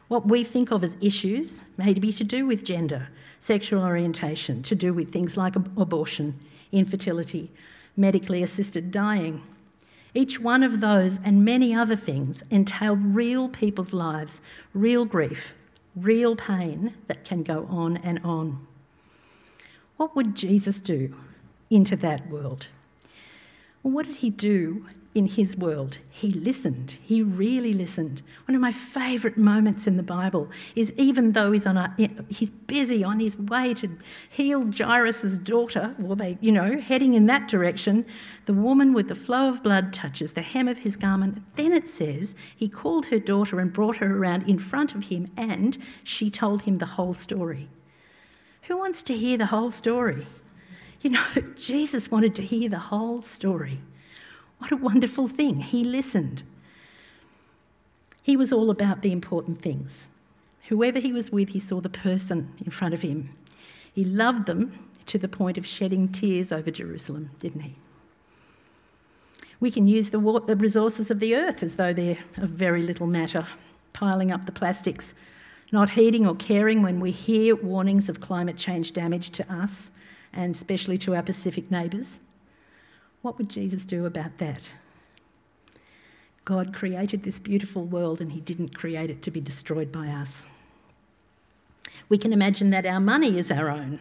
What 0.07 0.27
we 0.27 0.43
think 0.43 0.71
of 0.71 0.83
as 0.83 0.97
issues 1.01 1.63
may 1.77 1.93
be 1.93 2.13
to 2.13 2.23
do 2.23 2.45
with 2.45 2.63
gender, 2.63 3.07
sexual 3.39 3.81
orientation, 3.81 4.61
to 4.63 4.75
do 4.75 4.93
with 4.93 5.11
things 5.11 5.35
like 5.35 5.55
abortion, 5.55 6.39
infertility, 6.71 7.51
medically 7.97 8.43
assisted 8.43 8.91
dying. 8.91 9.41
Each 10.13 10.39
one 10.39 10.63
of 10.63 10.79
those 10.79 11.19
and 11.23 11.43
many 11.43 11.73
other 11.73 11.95
things 11.95 12.43
entail 12.51 12.95
real 12.95 13.49
people's 13.49 13.93
lives, 13.93 14.41
real 14.73 15.05
grief, 15.05 15.53
real 15.95 16.35
pain 16.35 16.93
that 17.07 17.25
can 17.25 17.41
go 17.43 17.65
on 17.69 17.97
and 17.97 18.19
on. 18.23 18.65
What 19.97 20.15
would 20.15 20.35
Jesus 20.35 20.79
do 20.79 21.15
into 21.69 21.95
that 21.97 22.29
world? 22.29 22.67
Well, 23.81 23.93
what 23.93 24.05
did 24.05 24.17
he 24.17 24.29
do 24.29 24.85
in 25.15 25.25
his 25.25 25.55
world. 25.55 25.97
He 26.09 26.31
listened. 26.31 26.97
He 27.01 27.21
really 27.21 27.73
listened. 27.73 28.21
One 28.47 28.53
of 28.53 28.61
my 28.61 28.73
favourite 28.73 29.37
moments 29.37 29.87
in 29.87 29.95
the 29.95 30.03
Bible 30.03 30.49
is 30.75 30.91
even 30.97 31.31
though 31.31 31.53
he's 31.53 31.65
on 31.65 31.77
a, 31.77 31.95
he's 32.27 32.49
busy 32.51 33.01
on 33.01 33.21
his 33.21 33.37
way 33.37 33.73
to 33.75 33.89
heal 34.29 34.69
Jairus' 34.77 35.37
daughter, 35.37 35.95
or 36.03 36.17
they, 36.17 36.37
you 36.41 36.51
know, 36.51 36.77
heading 36.77 37.13
in 37.13 37.27
that 37.27 37.47
direction, 37.47 38.05
the 38.45 38.53
woman 38.53 38.93
with 38.93 39.07
the 39.07 39.15
flow 39.15 39.47
of 39.47 39.63
blood 39.63 39.93
touches 39.93 40.33
the 40.33 40.41
hem 40.41 40.67
of 40.67 40.79
his 40.79 40.97
garment. 40.97 41.41
Then 41.55 41.71
it 41.71 41.87
says 41.87 42.35
he 42.57 42.67
called 42.67 43.05
her 43.05 43.19
daughter 43.19 43.61
and 43.61 43.71
brought 43.71 43.97
her 43.97 44.17
around 44.17 44.49
in 44.49 44.59
front 44.59 44.95
of 44.95 45.05
him, 45.05 45.27
and 45.37 45.77
she 46.03 46.29
told 46.29 46.61
him 46.63 46.77
the 46.77 46.85
whole 46.85 47.13
story. 47.13 47.69
Who 48.63 48.77
wants 48.77 49.01
to 49.03 49.13
hear 49.17 49.37
the 49.37 49.45
whole 49.45 49.71
story? 49.71 50.27
You 50.99 51.11
know, 51.11 51.25
Jesus 51.55 52.11
wanted 52.11 52.35
to 52.35 52.41
hear 52.41 52.67
the 52.67 52.79
whole 52.79 53.21
story. 53.21 53.79
What 54.59 54.71
a 54.71 54.77
wonderful 54.77 55.27
thing. 55.27 55.59
He 55.59 55.83
listened. 55.83 56.43
He 58.23 58.37
was 58.37 58.51
all 58.51 58.69
about 58.69 59.01
the 59.01 59.11
important 59.11 59.61
things. 59.61 60.07
Whoever 60.69 60.99
he 60.99 61.11
was 61.11 61.31
with, 61.31 61.49
he 61.49 61.59
saw 61.59 61.79
the 61.79 61.89
person 61.89 62.51
in 62.63 62.71
front 62.71 62.93
of 62.93 63.01
him. 63.01 63.29
He 63.93 64.03
loved 64.03 64.47
them 64.47 64.79
to 65.05 65.17
the 65.17 65.27
point 65.27 65.57
of 65.57 65.65
shedding 65.65 66.07
tears 66.09 66.51
over 66.51 66.71
Jerusalem, 66.71 67.29
didn't 67.39 67.61
he? 67.61 67.75
We 69.59 69.71
can 69.71 69.87
use 69.87 70.09
the, 70.09 70.19
resources 70.19 71.11
of 71.11 71.19
the 71.19 71.35
earth 71.35 71.63
as 71.63 71.75
though 71.75 71.93
they're 71.93 72.17
of 72.37 72.49
very 72.49 72.81
little 72.81 73.07
matter, 73.07 73.47
piling 73.93 74.31
up 74.31 74.45
the 74.45 74.51
plastics, 74.51 75.13
not 75.71 75.89
heeding 75.91 76.27
or 76.27 76.35
caring 76.35 76.81
when 76.81 76.99
we 76.99 77.11
hear 77.11 77.55
warnings 77.55 78.09
of 78.09 78.19
climate 78.19 78.57
change 78.57 78.91
damage 78.93 79.29
to 79.31 79.53
us 79.53 79.91
and 80.33 80.53
especially 80.53 80.97
to 80.97 81.15
our 81.15 81.23
Pacific 81.23 81.71
neighbours. 81.71 82.19
What 83.25 83.39
would 83.39 83.49
Jesus 83.49 83.85
do 83.85 84.05
about 84.05 84.37
that? 84.37 84.71
God 86.45 86.75
created 86.75 87.23
this 87.23 87.39
beautiful 87.39 87.83
world 87.83 88.21
and 88.21 88.31
He 88.31 88.39
didn't 88.39 88.77
create 88.77 89.09
it 89.09 89.23
to 89.23 89.31
be 89.31 89.41
destroyed 89.41 89.91
by 89.91 90.09
us. 90.09 90.45
We 92.07 92.19
can 92.19 92.33
imagine 92.33 92.69
that 92.69 92.85
our 92.85 92.99
money 92.99 93.39
is 93.39 93.49
our 93.49 93.71
own 93.71 93.99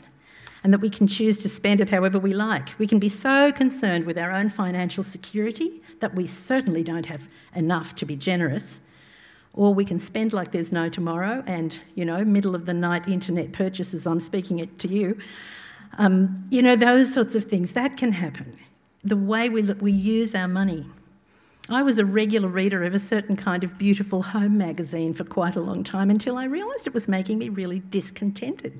and 0.62 0.74
that 0.74 0.82
we 0.82 0.90
can 0.90 1.06
choose 1.06 1.38
to 1.38 1.48
spend 1.48 1.80
it 1.80 1.88
however 1.88 2.18
we 2.18 2.34
like. 2.34 2.78
We 2.78 2.86
can 2.86 2.98
be 2.98 3.08
so 3.08 3.50
concerned 3.50 4.04
with 4.04 4.18
our 4.18 4.30
own 4.30 4.50
financial 4.50 5.02
security 5.02 5.80
that 6.00 6.14
we 6.14 6.26
certainly 6.26 6.82
don't 6.82 7.06
have 7.06 7.22
enough 7.54 7.96
to 7.96 8.04
be 8.04 8.16
generous. 8.16 8.80
Or 9.54 9.72
we 9.72 9.86
can 9.86 9.98
spend 9.98 10.34
like 10.34 10.52
there's 10.52 10.70
no 10.70 10.90
tomorrow 10.90 11.42
and, 11.46 11.78
you 11.94 12.04
know, 12.04 12.26
middle 12.26 12.54
of 12.54 12.66
the 12.66 12.74
night 12.74 13.08
internet 13.08 13.52
purchases, 13.54 14.06
I'm 14.06 14.20
speaking 14.20 14.58
it 14.58 14.78
to 14.80 14.88
you. 14.88 15.16
Um, 15.96 16.46
you 16.50 16.60
know, 16.60 16.76
those 16.76 17.14
sorts 17.14 17.34
of 17.34 17.44
things, 17.44 17.72
that 17.72 17.96
can 17.96 18.12
happen 18.12 18.58
the 19.04 19.16
way 19.16 19.48
we, 19.48 19.62
we 19.62 19.92
use 19.92 20.34
our 20.34 20.48
money. 20.48 20.86
I 21.70 21.82
was 21.82 21.98
a 21.98 22.04
regular 22.04 22.48
reader 22.48 22.84
of 22.84 22.94
a 22.94 22.98
certain 22.98 23.36
kind 23.36 23.64
of 23.64 23.78
beautiful 23.78 24.22
home 24.22 24.58
magazine 24.58 25.14
for 25.14 25.24
quite 25.24 25.56
a 25.56 25.60
long 25.60 25.82
time 25.82 26.10
until 26.10 26.36
I 26.36 26.44
realised 26.44 26.86
it 26.86 26.94
was 26.94 27.08
making 27.08 27.38
me 27.38 27.48
really 27.48 27.80
discontented. 27.90 28.78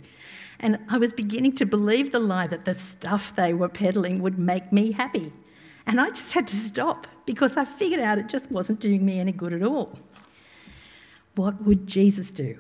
And 0.61 0.79
I 0.89 0.99
was 0.99 1.13
beginning 1.13 1.55
to 1.57 1.67
believe 1.67 2.13
the 2.13 2.19
lie 2.19 2.47
that 2.47 2.65
the 2.65 2.75
stuff 2.75 3.35
they 3.37 3.55
were 3.55 3.69
peddling 3.69 4.21
would 4.21 4.39
make 4.39 4.71
me 4.73 4.93
happy. 4.93 5.33
And 5.87 6.01
I 6.01 6.11
just 6.11 6.33
had 6.33 6.47
to 6.49 6.57
stop 6.57 7.07
because 7.27 7.57
I 7.57 7.65
figured 7.65 8.01
out 8.01 8.19
it 8.19 8.29
just 8.29 8.51
wasn't 8.51 8.81
doing 8.81 9.05
me 9.05 9.19
any 9.19 9.33
good 9.33 9.53
at 9.53 9.63
all. 9.63 9.99
What 11.37 11.63
would 11.65 11.87
Jesus 11.87 12.31
do? 12.31 12.57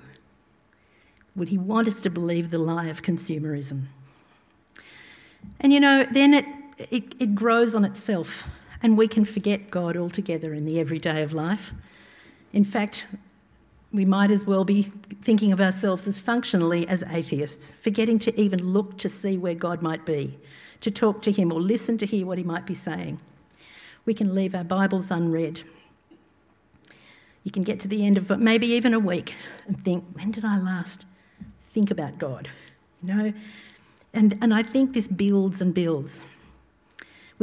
Would 1.37 1.49
he 1.49 1.59
want 1.59 1.89
us 1.89 2.01
to 2.01 2.11
believe 2.11 2.51
the 2.51 2.59
lie 2.59 2.87
of 2.87 3.03
consumerism? 3.03 3.85
And 5.61 5.73
you 5.73 5.81
know, 5.81 6.05
then 6.11 6.35
it 6.35 6.47
it, 6.79 7.15
it 7.21 7.35
grows 7.35 7.75
on 7.75 7.85
itself, 7.85 8.45
and 8.83 8.97
we 8.97 9.09
can 9.09 9.25
forget 9.25 9.71
God 9.71 9.97
altogether 9.97 10.55
in 10.55 10.65
the 10.65 10.81
everyday 10.81 11.23
of 11.23 11.33
life. 11.33 11.73
In 12.53 12.65
fact, 12.65 13.07
we 13.93 14.05
might 14.05 14.31
as 14.31 14.45
well 14.45 14.65
be 14.65 14.91
thinking 15.23 15.53
of 15.53 15.61
ourselves 15.61 16.09
as 16.09 16.19
functionally 16.19 16.87
as 16.89 17.05
atheists, 17.11 17.75
forgetting 17.81 18.19
to 18.21 18.41
even 18.41 18.61
look 18.61 18.99
to 18.99 19.09
see 19.09 19.39
where 19.39 19.55
God 19.55 19.83
might 19.83 20.05
be, 20.05 20.37
to 20.81 20.91
talk 20.91 21.23
to 21.23 21.33
Him 21.33 21.53
or 21.53 21.61
listen 21.61 21.97
to 21.99 22.07
hear 22.07 22.27
what 22.27 22.39
He 22.39 22.45
might 22.45 22.67
be 22.67 22.75
saying. 22.75 23.21
We 24.05 24.13
can 24.13 24.35
leave 24.35 24.55
our 24.55 24.65
Bibles 24.65 25.11
unread. 25.11 25.61
You 27.45 27.51
can 27.51 27.63
get 27.63 27.79
to 27.81 27.89
the 27.89 28.05
end 28.05 28.19
of 28.19 28.31
maybe 28.39 28.67
even 28.67 28.95
a 28.95 28.99
week 28.99 29.35
and 29.67 29.83
think, 29.85 30.05
when 30.15 30.33
did 30.33 30.45
I 30.45 30.59
last 30.59 31.07
think 31.73 31.91
about 31.91 32.19
God? 32.19 32.49
You 33.03 33.15
know? 33.15 33.33
And, 34.13 34.37
and 34.43 34.53
I 34.53 34.63
think 34.63 34.93
this 34.93 35.07
builds 35.09 35.61
and 35.61 35.73
builds. 35.73 36.25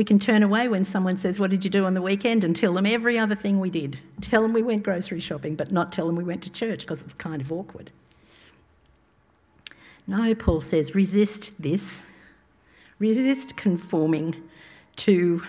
We 0.02 0.06
can 0.06 0.18
turn 0.18 0.42
away 0.42 0.68
when 0.68 0.84
someone 0.84 1.16
says, 1.16 1.40
What 1.40 1.52
did 1.52 1.64
you 1.64 1.70
do 1.70 1.86
on 1.86 1.94
the 1.94 2.02
weekend? 2.02 2.44
and 2.44 2.56
tell 2.56 2.74
them 2.74 2.88
every 2.88 3.20
other 3.20 3.36
thing 3.36 3.60
we 3.60 3.70
did. 3.70 4.00
Tell 4.20 4.42
them 4.42 4.52
we 4.52 4.64
went 4.64 4.82
grocery 4.82 5.20
shopping, 5.20 5.54
but 5.54 5.72
not 5.72 5.92
tell 5.92 6.08
them 6.08 6.16
we 6.16 6.24
went 6.24 6.42
to 6.42 6.52
church 6.52 6.80
because 6.80 7.04
it's 7.04 7.14
kind 7.14 7.40
of 7.40 7.52
awkward. 7.52 7.92
No, 10.08 10.34
Paul 10.34 10.60
says, 10.60 10.96
resist 10.96 11.52
this. 11.62 12.02
Resist 12.98 13.56
conforming 13.58 14.36
to 14.96 15.44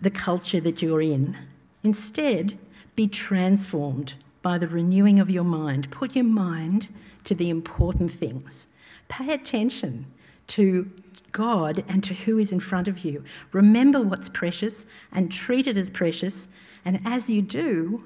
the 0.00 0.10
culture 0.10 0.58
that 0.58 0.82
you're 0.82 1.00
in. 1.00 1.36
Instead, 1.84 2.58
be 2.96 3.06
transformed 3.06 4.14
by 4.42 4.58
the 4.58 4.66
renewing 4.66 5.20
of 5.20 5.30
your 5.30 5.44
mind. 5.44 5.88
Put 5.92 6.16
your 6.16 6.24
mind 6.24 6.88
to 7.22 7.36
the 7.36 7.50
important 7.50 8.10
things. 8.10 8.66
Pay 9.06 9.32
attention 9.32 10.06
to 10.48 10.90
God 11.32 11.84
and 11.88 12.02
to 12.04 12.14
who 12.14 12.38
is 12.38 12.52
in 12.52 12.60
front 12.60 12.88
of 12.88 13.04
you. 13.04 13.22
Remember 13.52 14.00
what's 14.00 14.28
precious 14.28 14.86
and 15.12 15.30
treat 15.30 15.66
it 15.66 15.78
as 15.78 15.90
precious. 15.90 16.48
And 16.84 17.00
as 17.04 17.28
you 17.28 17.42
do, 17.42 18.04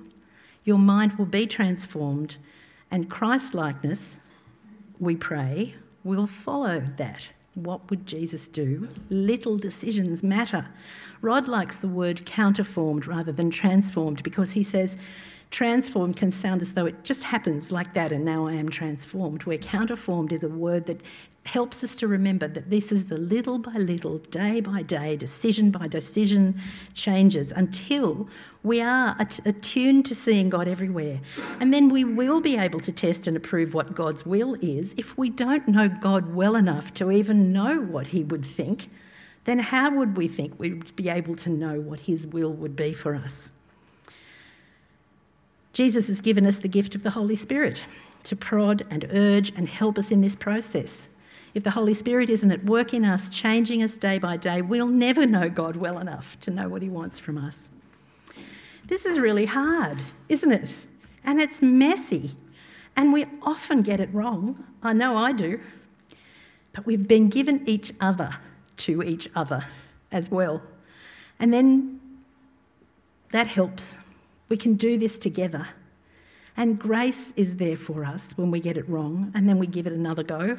your 0.64 0.78
mind 0.78 1.12
will 1.14 1.26
be 1.26 1.46
transformed, 1.46 2.36
and 2.90 3.10
Christ 3.10 3.54
likeness, 3.54 4.16
we 4.98 5.16
pray, 5.16 5.74
will 6.04 6.26
follow 6.26 6.80
that. 6.96 7.28
What 7.54 7.90
would 7.90 8.06
Jesus 8.06 8.46
do? 8.48 8.88
Little 9.08 9.56
decisions 9.56 10.22
matter. 10.22 10.66
Rod 11.20 11.48
likes 11.48 11.78
the 11.78 11.88
word 11.88 12.24
counterformed 12.24 13.06
rather 13.06 13.32
than 13.32 13.50
transformed 13.50 14.22
because 14.22 14.52
he 14.52 14.62
says 14.62 14.98
transformed 15.50 16.16
can 16.16 16.30
sound 16.30 16.62
as 16.62 16.74
though 16.74 16.86
it 16.86 17.02
just 17.04 17.24
happens 17.24 17.72
like 17.72 17.92
that 17.94 18.12
and 18.12 18.24
now 18.24 18.46
I 18.46 18.52
am 18.54 18.68
transformed, 18.68 19.44
where 19.44 19.58
counterformed 19.58 20.32
is 20.32 20.44
a 20.44 20.48
word 20.48 20.86
that 20.86 21.02
helps 21.44 21.82
us 21.82 21.96
to 21.96 22.06
remember 22.06 22.46
that 22.46 22.68
this 22.70 22.92
is 22.92 23.06
the 23.06 23.16
little 23.16 23.58
by 23.58 23.72
little, 23.72 24.18
day 24.18 24.60
by 24.60 24.82
day, 24.82 25.16
decision 25.16 25.70
by 25.70 25.88
decision 25.88 26.60
changes 26.94 27.50
until 27.52 28.28
we 28.62 28.80
are 28.80 29.16
attuned 29.18 30.04
to 30.06 30.14
seeing 30.14 30.50
God 30.50 30.68
everywhere. 30.68 31.18
And 31.58 31.72
then 31.72 31.88
we 31.88 32.04
will 32.04 32.40
be 32.40 32.56
able 32.56 32.80
to 32.80 32.92
test 32.92 33.26
and 33.26 33.36
approve 33.36 33.72
what 33.72 33.94
God's 33.94 34.26
will 34.26 34.54
is. 34.60 34.94
If 34.98 35.16
we 35.16 35.30
don't 35.30 35.66
know 35.66 35.88
God 35.88 36.34
well 36.34 36.56
enough 36.56 36.92
to 36.94 37.10
even 37.10 37.52
know 37.52 37.80
what 37.80 38.06
He 38.06 38.22
would 38.24 38.44
think, 38.44 38.88
then 39.44 39.58
how 39.58 39.90
would 39.96 40.16
we 40.16 40.28
think 40.28 40.58
we'd 40.58 40.94
be 40.94 41.08
able 41.08 41.34
to 41.36 41.48
know 41.48 41.80
what 41.80 42.02
His 42.02 42.26
will 42.26 42.52
would 42.52 42.76
be 42.76 42.92
for 42.92 43.14
us? 43.14 43.50
Jesus 45.72 46.08
has 46.08 46.20
given 46.20 46.46
us 46.46 46.58
the 46.58 46.68
gift 46.68 46.94
of 46.94 47.02
the 47.02 47.10
Holy 47.10 47.36
Spirit 47.36 47.82
to 48.24 48.36
prod 48.36 48.86
and 48.90 49.08
urge 49.12 49.52
and 49.56 49.68
help 49.68 49.98
us 49.98 50.10
in 50.10 50.20
this 50.20 50.36
process. 50.36 51.08
If 51.54 51.64
the 51.64 51.70
Holy 51.70 51.94
Spirit 51.94 52.30
isn't 52.30 52.50
at 52.50 52.64
work 52.64 52.94
in 52.94 53.04
us, 53.04 53.28
changing 53.28 53.82
us 53.82 53.92
day 53.92 54.18
by 54.18 54.36
day, 54.36 54.62
we'll 54.62 54.86
never 54.86 55.26
know 55.26 55.48
God 55.48 55.76
well 55.76 55.98
enough 55.98 56.38
to 56.40 56.50
know 56.50 56.68
what 56.68 56.82
He 56.82 56.88
wants 56.88 57.18
from 57.18 57.38
us. 57.38 57.70
This 58.86 59.04
is 59.04 59.18
really 59.18 59.46
hard, 59.46 59.98
isn't 60.28 60.50
it? 60.50 60.74
And 61.24 61.40
it's 61.40 61.62
messy. 61.62 62.34
And 62.96 63.12
we 63.12 63.26
often 63.42 63.82
get 63.82 64.00
it 64.00 64.12
wrong. 64.12 64.64
I 64.82 64.92
know 64.92 65.16
I 65.16 65.32
do. 65.32 65.60
But 66.72 66.86
we've 66.86 67.06
been 67.06 67.28
given 67.28 67.68
each 67.68 67.92
other 68.00 68.30
to 68.78 69.02
each 69.02 69.28
other 69.34 69.64
as 70.12 70.30
well. 70.30 70.62
And 71.38 71.52
then 71.52 72.00
that 73.32 73.46
helps. 73.46 73.96
We 74.50 74.58
can 74.58 74.74
do 74.74 74.98
this 74.98 75.16
together. 75.16 75.66
And 76.56 76.78
grace 76.78 77.32
is 77.36 77.56
there 77.56 77.76
for 77.76 78.04
us 78.04 78.32
when 78.36 78.50
we 78.50 78.60
get 78.60 78.76
it 78.76 78.86
wrong, 78.88 79.32
and 79.34 79.48
then 79.48 79.58
we 79.58 79.66
give 79.66 79.86
it 79.86 79.94
another 79.94 80.22
go. 80.22 80.58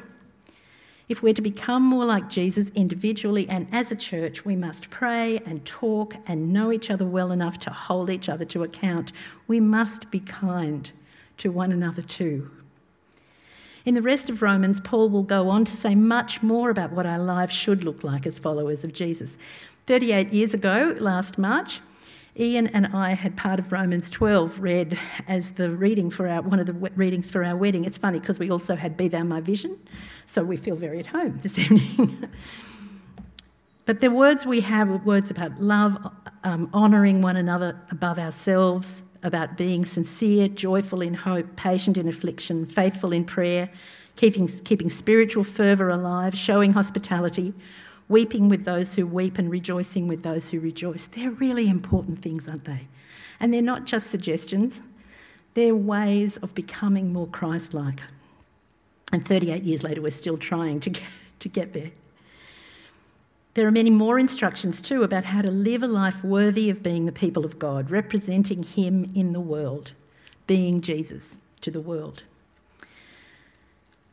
If 1.08 1.22
we're 1.22 1.34
to 1.34 1.42
become 1.42 1.82
more 1.82 2.06
like 2.06 2.30
Jesus 2.30 2.70
individually 2.70 3.46
and 3.48 3.66
as 3.70 3.92
a 3.92 3.96
church, 3.96 4.44
we 4.46 4.56
must 4.56 4.88
pray 4.88 5.38
and 5.44 5.64
talk 5.66 6.14
and 6.26 6.52
know 6.52 6.72
each 6.72 6.90
other 6.90 7.04
well 7.04 7.32
enough 7.32 7.58
to 7.60 7.70
hold 7.70 8.08
each 8.08 8.30
other 8.30 8.46
to 8.46 8.62
account. 8.62 9.12
We 9.46 9.60
must 9.60 10.10
be 10.10 10.20
kind 10.20 10.90
to 11.38 11.52
one 11.52 11.70
another 11.70 12.02
too. 12.02 12.50
In 13.84 13.94
the 13.94 14.02
rest 14.02 14.30
of 14.30 14.42
Romans, 14.42 14.80
Paul 14.80 15.10
will 15.10 15.24
go 15.24 15.50
on 15.50 15.64
to 15.66 15.76
say 15.76 15.94
much 15.94 16.42
more 16.42 16.70
about 16.70 16.92
what 16.92 17.04
our 17.04 17.18
lives 17.18 17.54
should 17.54 17.84
look 17.84 18.04
like 18.04 18.26
as 18.26 18.38
followers 18.38 18.84
of 18.84 18.92
Jesus. 18.92 19.36
38 19.86 20.32
years 20.32 20.54
ago, 20.54 20.94
last 20.98 21.36
March, 21.36 21.80
Ian 22.38 22.68
and 22.68 22.86
I 22.86 23.12
had 23.12 23.36
part 23.36 23.58
of 23.58 23.72
Romans 23.72 24.08
12 24.08 24.60
read 24.60 24.98
as 25.28 25.50
the 25.50 25.70
reading 25.70 26.10
for 26.10 26.26
our 26.26 26.40
one 26.40 26.58
of 26.58 26.66
the 26.66 26.72
readings 26.72 27.30
for 27.30 27.44
our 27.44 27.54
wedding. 27.54 27.84
It's 27.84 27.98
funny 27.98 28.20
because 28.20 28.38
we 28.38 28.50
also 28.50 28.74
had 28.74 28.96
Be 28.96 29.08
Thou 29.08 29.22
My 29.22 29.40
Vision, 29.40 29.78
so 30.24 30.42
we 30.42 30.56
feel 30.56 30.74
very 30.74 30.98
at 30.98 31.06
home 31.06 31.38
this 31.42 31.58
evening. 31.58 32.26
but 33.84 34.00
the 34.00 34.10
words 34.10 34.46
we 34.46 34.62
have 34.62 34.88
are 34.88 34.96
words 34.98 35.30
about 35.30 35.60
love, 35.60 35.98
um, 36.44 36.70
honouring 36.72 37.20
one 37.20 37.36
another 37.36 37.78
above 37.90 38.18
ourselves, 38.18 39.02
about 39.24 39.58
being 39.58 39.84
sincere, 39.84 40.48
joyful 40.48 41.02
in 41.02 41.12
hope, 41.12 41.54
patient 41.56 41.98
in 41.98 42.08
affliction, 42.08 42.64
faithful 42.64 43.12
in 43.12 43.26
prayer, 43.26 43.68
keeping, 44.16 44.48
keeping 44.64 44.88
spiritual 44.88 45.44
fervour 45.44 45.90
alive, 45.90 46.34
showing 46.34 46.72
hospitality 46.72 47.52
weeping 48.12 48.48
with 48.48 48.64
those 48.64 48.94
who 48.94 49.06
weep 49.06 49.38
and 49.38 49.50
rejoicing 49.50 50.06
with 50.06 50.22
those 50.22 50.48
who 50.48 50.60
rejoice. 50.60 51.06
They're 51.06 51.30
really 51.30 51.68
important 51.68 52.22
things, 52.22 52.46
aren't 52.46 52.64
they? 52.64 52.86
And 53.40 53.52
they're 53.52 53.62
not 53.62 53.86
just 53.86 54.10
suggestions, 54.10 54.82
they're 55.54 55.74
ways 55.74 56.36
of 56.38 56.54
becoming 56.54 57.12
more 57.12 57.26
Christ 57.26 57.74
like. 57.74 58.00
And 59.12 59.26
38 59.26 59.62
years 59.62 59.82
later, 59.82 60.00
we're 60.00 60.10
still 60.10 60.38
trying 60.38 60.78
to 60.80 60.90
get, 60.90 61.02
to 61.40 61.48
get 61.48 61.72
there. 61.72 61.90
There 63.54 63.66
are 63.66 63.72
many 63.72 63.90
more 63.90 64.18
instructions 64.18 64.80
too 64.80 65.02
about 65.02 65.24
how 65.24 65.42
to 65.42 65.50
live 65.50 65.82
a 65.82 65.86
life 65.86 66.22
worthy 66.22 66.70
of 66.70 66.82
being 66.82 67.04
the 67.04 67.12
people 67.12 67.44
of 67.44 67.58
God, 67.58 67.90
representing 67.90 68.62
Him 68.62 69.10
in 69.14 69.32
the 69.32 69.40
world, 69.40 69.92
being 70.46 70.80
Jesus 70.80 71.36
to 71.62 71.70
the 71.70 71.80
world. 71.80 72.22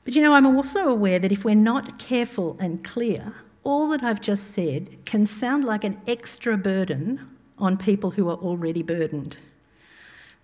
But 0.04 0.16
you 0.16 0.22
know, 0.22 0.34
I'm 0.34 0.48
also 0.48 0.90
aware 0.90 1.20
that 1.20 1.32
if 1.32 1.46
we're 1.46 1.56
not 1.56 2.00
careful 2.00 2.58
and 2.60 2.84
clear, 2.84 3.34
all 3.70 3.88
that 3.90 4.04
I've 4.04 4.20
just 4.20 4.56
said 4.56 5.06
can 5.06 5.28
sound 5.28 5.64
like 5.64 5.84
an 5.84 6.02
extra 6.08 6.58
burden 6.58 7.30
on 7.60 7.78
people 7.78 8.10
who 8.10 8.28
are 8.30 8.38
already 8.38 8.82
burdened. 8.82 9.38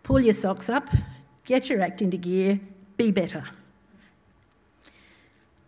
Pull 0.04 0.20
your 0.20 0.34
socks 0.34 0.70
up, 0.70 0.90
get 1.46 1.68
your 1.68 1.82
act 1.82 2.04
into 2.04 2.18
gear, 2.18 2.60
be 2.98 3.10
better. 3.10 3.44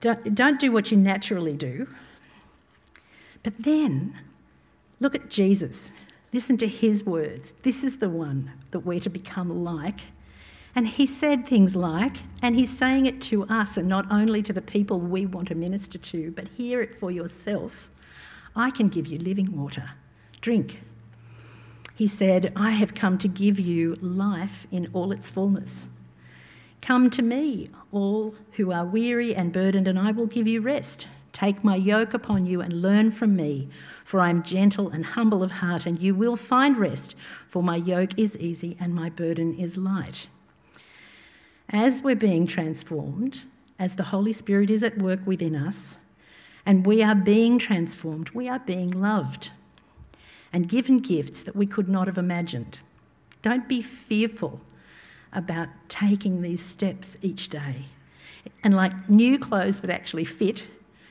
Don't, 0.02 0.36
don't 0.36 0.60
do 0.60 0.72
what 0.72 0.91
you 0.91 0.98
naturally 0.98 1.54
do. 1.54 1.88
But 3.41 3.54
then 3.58 4.13
look 5.00 5.15
at 5.15 5.30
Jesus. 5.30 5.91
Listen 6.34 6.58
to 6.58 6.67
his 6.67 7.06
words. 7.06 7.54
This 7.63 7.84
is 7.84 7.98
the 7.98 8.10
one 8.10 8.52
that 8.70 8.82
we're 8.82 9.00
to 9.00 9.10
become 9.10 9.63
like 9.63 10.02
and 10.78 10.88
he 10.88 11.08
said 11.08 11.48
things 11.48 11.76
like, 11.76 12.18
and 12.44 12.56
he's 12.56 12.70
saying 12.70 13.08
it 13.08 13.20
to 13.20 13.46
us 13.48 13.78
and 13.78 13.88
not 13.88 14.06
only 14.12 14.44
to 14.44 14.54
the 14.54 14.62
people 14.62 15.00
we 15.00 15.26
want 15.26 15.48
to 15.48 15.56
minister 15.56 15.98
to, 15.98 16.30
but 16.36 16.48
hear 16.50 16.84
it 16.84 17.00
for 17.00 17.10
yourself. 17.10 17.90
I 18.56 18.70
can 18.70 18.88
give 18.88 19.08
you 19.08 19.18
living 19.18 19.58
water. 19.60 19.90
Drink. 20.40 20.84
He 21.96 22.08
said, 22.08 22.54
I 22.56 22.70
have 22.70 22.94
come 22.94 23.18
to 23.18 23.28
give 23.28 23.60
you 23.60 23.96
life 24.02 24.68
in 24.72 24.88
all 24.94 25.12
its 25.12 25.32
fullness. 25.32 25.88
Come 26.84 27.10
to 27.10 27.24
me, 27.24 27.72
all 27.92 28.36
who 28.52 28.72
are 28.72 28.86
weary 28.86 29.34
and 29.34 29.52
burdened, 29.52 29.88
and 29.88 29.98
I 29.98 30.12
will 30.12 30.28
give 30.28 30.48
you 30.48 30.62
rest. 30.62 31.08
Take 31.34 31.63
my 31.63 31.76
yoke 31.76 32.13
upon 32.13 32.46
you 32.46 32.62
and 32.62 32.84
learn 32.84 33.10
from 33.10 33.36
me, 33.36 33.68
for 34.06 34.20
I 34.20 34.30
am 34.30 34.44
gentle 34.44 34.90
and 34.90 35.04
humble 35.04 35.42
of 35.42 35.50
heart, 35.50 35.88
and 35.88 35.98
you 35.98 36.13
will 36.13 36.36
find 36.36 36.78
rest, 36.78 37.16
for 37.50 37.63
my 37.63 37.78
yoke 37.78 38.20
is 38.20 38.38
easy 38.38 38.78
and 38.80 38.94
my 38.94 39.10
burden 39.10 39.58
is 39.58 39.76
light. 39.76 40.30
As 41.69 42.01
we're 42.01 42.15
being 42.15 42.47
transformed, 42.47 43.41
as 43.77 43.95
the 43.95 44.03
Holy 44.03 44.34
Spirit 44.34 44.69
is 44.69 44.84
at 44.84 44.97
work 44.97 45.19
within 45.25 45.56
us, 45.56 45.97
and 46.65 46.86
we 46.86 47.03
are 47.03 47.15
being 47.15 47.60
transformed, 47.60 48.30
we 48.32 48.47
are 48.47 48.60
being 48.60 48.89
loved 48.89 49.51
and 50.53 50.69
given 50.69 50.97
gifts 50.97 51.43
that 51.43 51.56
we 51.56 51.65
could 51.65 51.89
not 51.89 52.08
have 52.08 52.17
imagined. 52.17 52.80
Don't 53.41 53.67
be 53.67 53.82
fearful 53.82 54.60
about 55.34 55.67
taking 55.89 56.41
these 56.41 56.63
steps 56.63 57.17
each 57.21 57.49
day. 57.49 57.86
And 58.63 58.75
like 58.75 59.10
new 59.10 59.38
clothes 59.38 59.82
that 59.82 59.89
actually 59.89 60.25
fit 60.25 60.63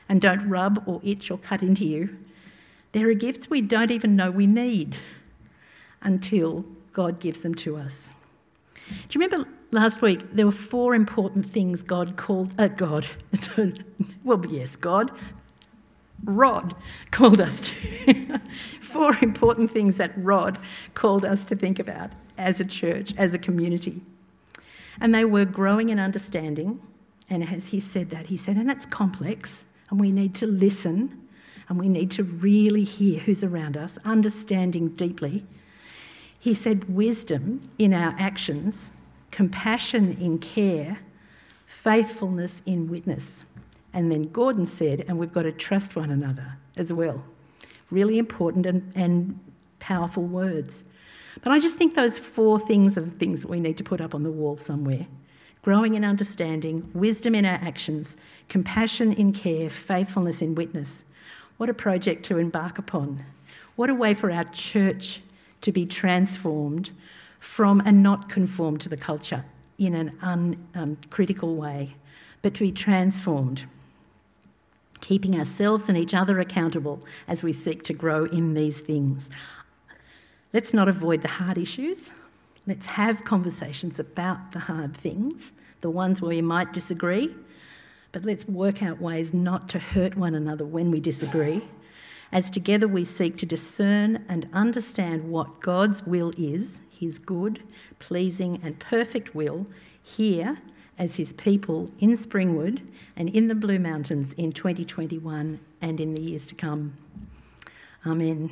and 0.09 0.19
don't 0.19 0.47
rub 0.49 0.83
or 0.87 0.99
itch 1.03 1.29
or 1.29 1.37
cut 1.37 1.61
into 1.61 1.85
you, 1.85 2.17
there 2.93 3.07
are 3.09 3.13
gifts 3.13 3.49
we 3.49 3.61
don't 3.61 3.91
even 3.91 4.15
know 4.15 4.31
we 4.31 4.47
need 4.47 4.97
until 6.01 6.65
God 6.93 7.19
gives 7.19 7.41
them 7.41 7.53
to 7.55 7.77
us. 7.77 8.09
Do 8.89 8.95
you 9.19 9.25
remember 9.25 9.49
last 9.71 10.01
week 10.01 10.21
there 10.33 10.45
were 10.45 10.51
four 10.51 10.95
important 10.95 11.45
things 11.45 11.81
God 11.81 12.17
called, 12.17 12.53
uh, 12.57 12.67
God, 12.67 13.07
well, 14.23 14.45
yes, 14.45 14.75
God, 14.75 15.11
Rod 16.23 16.75
called 17.11 17.39
us 17.39 17.71
to. 17.71 18.39
four 18.81 19.15
important 19.21 19.71
things 19.71 19.97
that 19.97 20.11
Rod 20.17 20.57
called 20.93 21.25
us 21.25 21.45
to 21.45 21.55
think 21.55 21.79
about 21.79 22.11
as 22.37 22.59
a 22.59 22.65
church, 22.65 23.13
as 23.17 23.33
a 23.33 23.39
community. 23.39 24.01
And 24.99 25.13
they 25.13 25.25
were 25.25 25.45
growing 25.45 25.89
in 25.89 25.99
understanding. 25.99 26.81
And 27.29 27.47
as 27.47 27.65
he 27.65 27.79
said 27.79 28.09
that, 28.09 28.25
he 28.25 28.37
said, 28.37 28.57
and 28.57 28.71
it's 28.71 28.85
complex, 28.85 29.65
and 29.89 29.99
we 29.99 30.11
need 30.11 30.33
to 30.35 30.47
listen, 30.47 31.27
and 31.69 31.79
we 31.79 31.89
need 31.89 32.09
to 32.11 32.23
really 32.23 32.83
hear 32.83 33.19
who's 33.19 33.43
around 33.43 33.77
us, 33.77 33.99
understanding 34.05 34.89
deeply. 34.89 35.45
He 36.39 36.53
said, 36.53 36.85
wisdom 36.85 37.61
in 37.77 37.93
our 37.93 38.15
actions 38.17 38.91
compassion 39.37 40.17
in 40.19 40.39
care, 40.39 40.97
faithfulness 41.67 42.63
in 42.65 42.89
witness. 42.89 43.45
And 43.93 44.11
then 44.11 44.23
Gordon 44.23 44.65
said, 44.65 45.05
and 45.07 45.19
we've 45.19 45.31
got 45.31 45.43
to 45.43 45.51
trust 45.51 45.95
one 45.95 46.09
another 46.09 46.57
as 46.75 46.91
well. 46.91 47.23
Really 47.91 48.17
important 48.17 48.65
and, 48.65 48.91
and 48.95 49.39
powerful 49.77 50.23
words. 50.23 50.85
But 51.43 51.51
I 51.51 51.59
just 51.59 51.75
think 51.75 51.93
those 51.93 52.17
four 52.17 52.59
things 52.59 52.97
are 52.97 53.01
the 53.01 53.11
things 53.11 53.41
that 53.41 53.47
we 53.47 53.59
need 53.59 53.77
to 53.77 53.83
put 53.83 54.01
up 54.01 54.15
on 54.15 54.23
the 54.23 54.31
wall 54.31 54.57
somewhere 54.57 55.05
growing 55.61 55.93
in 55.93 56.03
understanding, 56.03 56.89
wisdom 56.95 57.35
in 57.35 57.45
our 57.45 57.59
actions, 57.61 58.15
compassion 58.47 59.13
in 59.13 59.33
care, 59.33 59.69
faithfulness 59.69 60.41
in 60.41 60.55
witness. 60.55 61.03
What 61.57 61.69
a 61.69 61.75
project 61.75 62.23
to 62.25 62.39
embark 62.39 62.79
upon. 62.79 63.23
What 63.75 63.91
a 63.91 63.93
way 63.93 64.15
for 64.15 64.31
our 64.31 64.45
church 64.45 65.21
to 65.61 65.71
be 65.71 65.85
transformed 65.85 66.89
from 67.39 67.81
and 67.85 68.01
not 68.03 68.29
conform 68.29 68.77
to 68.77 68.89
the 68.89 68.97
culture 68.97 69.43
in 69.77 69.93
an 69.93 70.57
uncritical 70.73 71.49
um, 71.49 71.57
way, 71.57 71.95
but 72.41 72.53
to 72.53 72.61
be 72.61 72.71
transformed. 72.71 73.65
keeping 75.01 75.37
ourselves 75.37 75.89
and 75.89 75.97
each 75.97 76.13
other 76.13 76.39
accountable 76.39 76.99
as 77.27 77.43
we 77.43 77.53
seek 77.53 77.83
to 77.83 77.93
grow 77.93 78.25
in 78.25 78.53
these 78.53 78.79
things. 78.79 79.29
Let's 80.53 80.73
not 80.73 80.87
avoid 80.87 81.21
the 81.21 81.27
hard 81.27 81.57
issues. 81.57 82.11
Let's 82.65 82.85
have 82.87 83.23
conversations 83.23 83.99
about 83.99 84.51
the 84.51 84.59
hard 84.59 84.95
things, 84.95 85.53
the 85.81 85.89
ones 85.89 86.21
where 86.21 86.29
we 86.29 86.41
might 86.41 86.73
disagree, 86.73 87.33
but 88.11 88.25
let's 88.25 88.45
work 88.47 88.81
out 88.83 89.01
ways 89.01 89.33
not 89.33 89.69
to 89.69 89.79
hurt 89.79 90.17
one 90.17 90.35
another 90.35 90.65
when 90.65 90.91
we 90.91 90.99
disagree, 90.99 91.61
as 92.31 92.49
together 92.49 92.87
we 92.87 93.05
seek 93.05 93.37
to 93.37 93.45
discern 93.45 94.25
and 94.27 94.49
understand 94.51 95.23
what 95.29 95.61
God's 95.61 96.05
will 96.05 96.33
is, 96.37 96.81
his 96.99 97.19
good, 97.19 97.61
pleasing, 97.99 98.59
and 98.63 98.77
perfect 98.79 99.35
will, 99.35 99.65
here 100.01 100.57
as 100.99 101.15
his 101.15 101.33
people 101.33 101.91
in 101.99 102.11
Springwood 102.11 102.81
and 103.15 103.29
in 103.29 103.47
the 103.47 103.55
Blue 103.55 103.79
Mountains 103.79 104.33
in 104.33 104.51
2021 104.51 105.59
and 105.81 105.99
in 105.99 106.15
the 106.15 106.21
years 106.21 106.47
to 106.47 106.55
come. 106.55 106.97
Amen. 108.05 108.51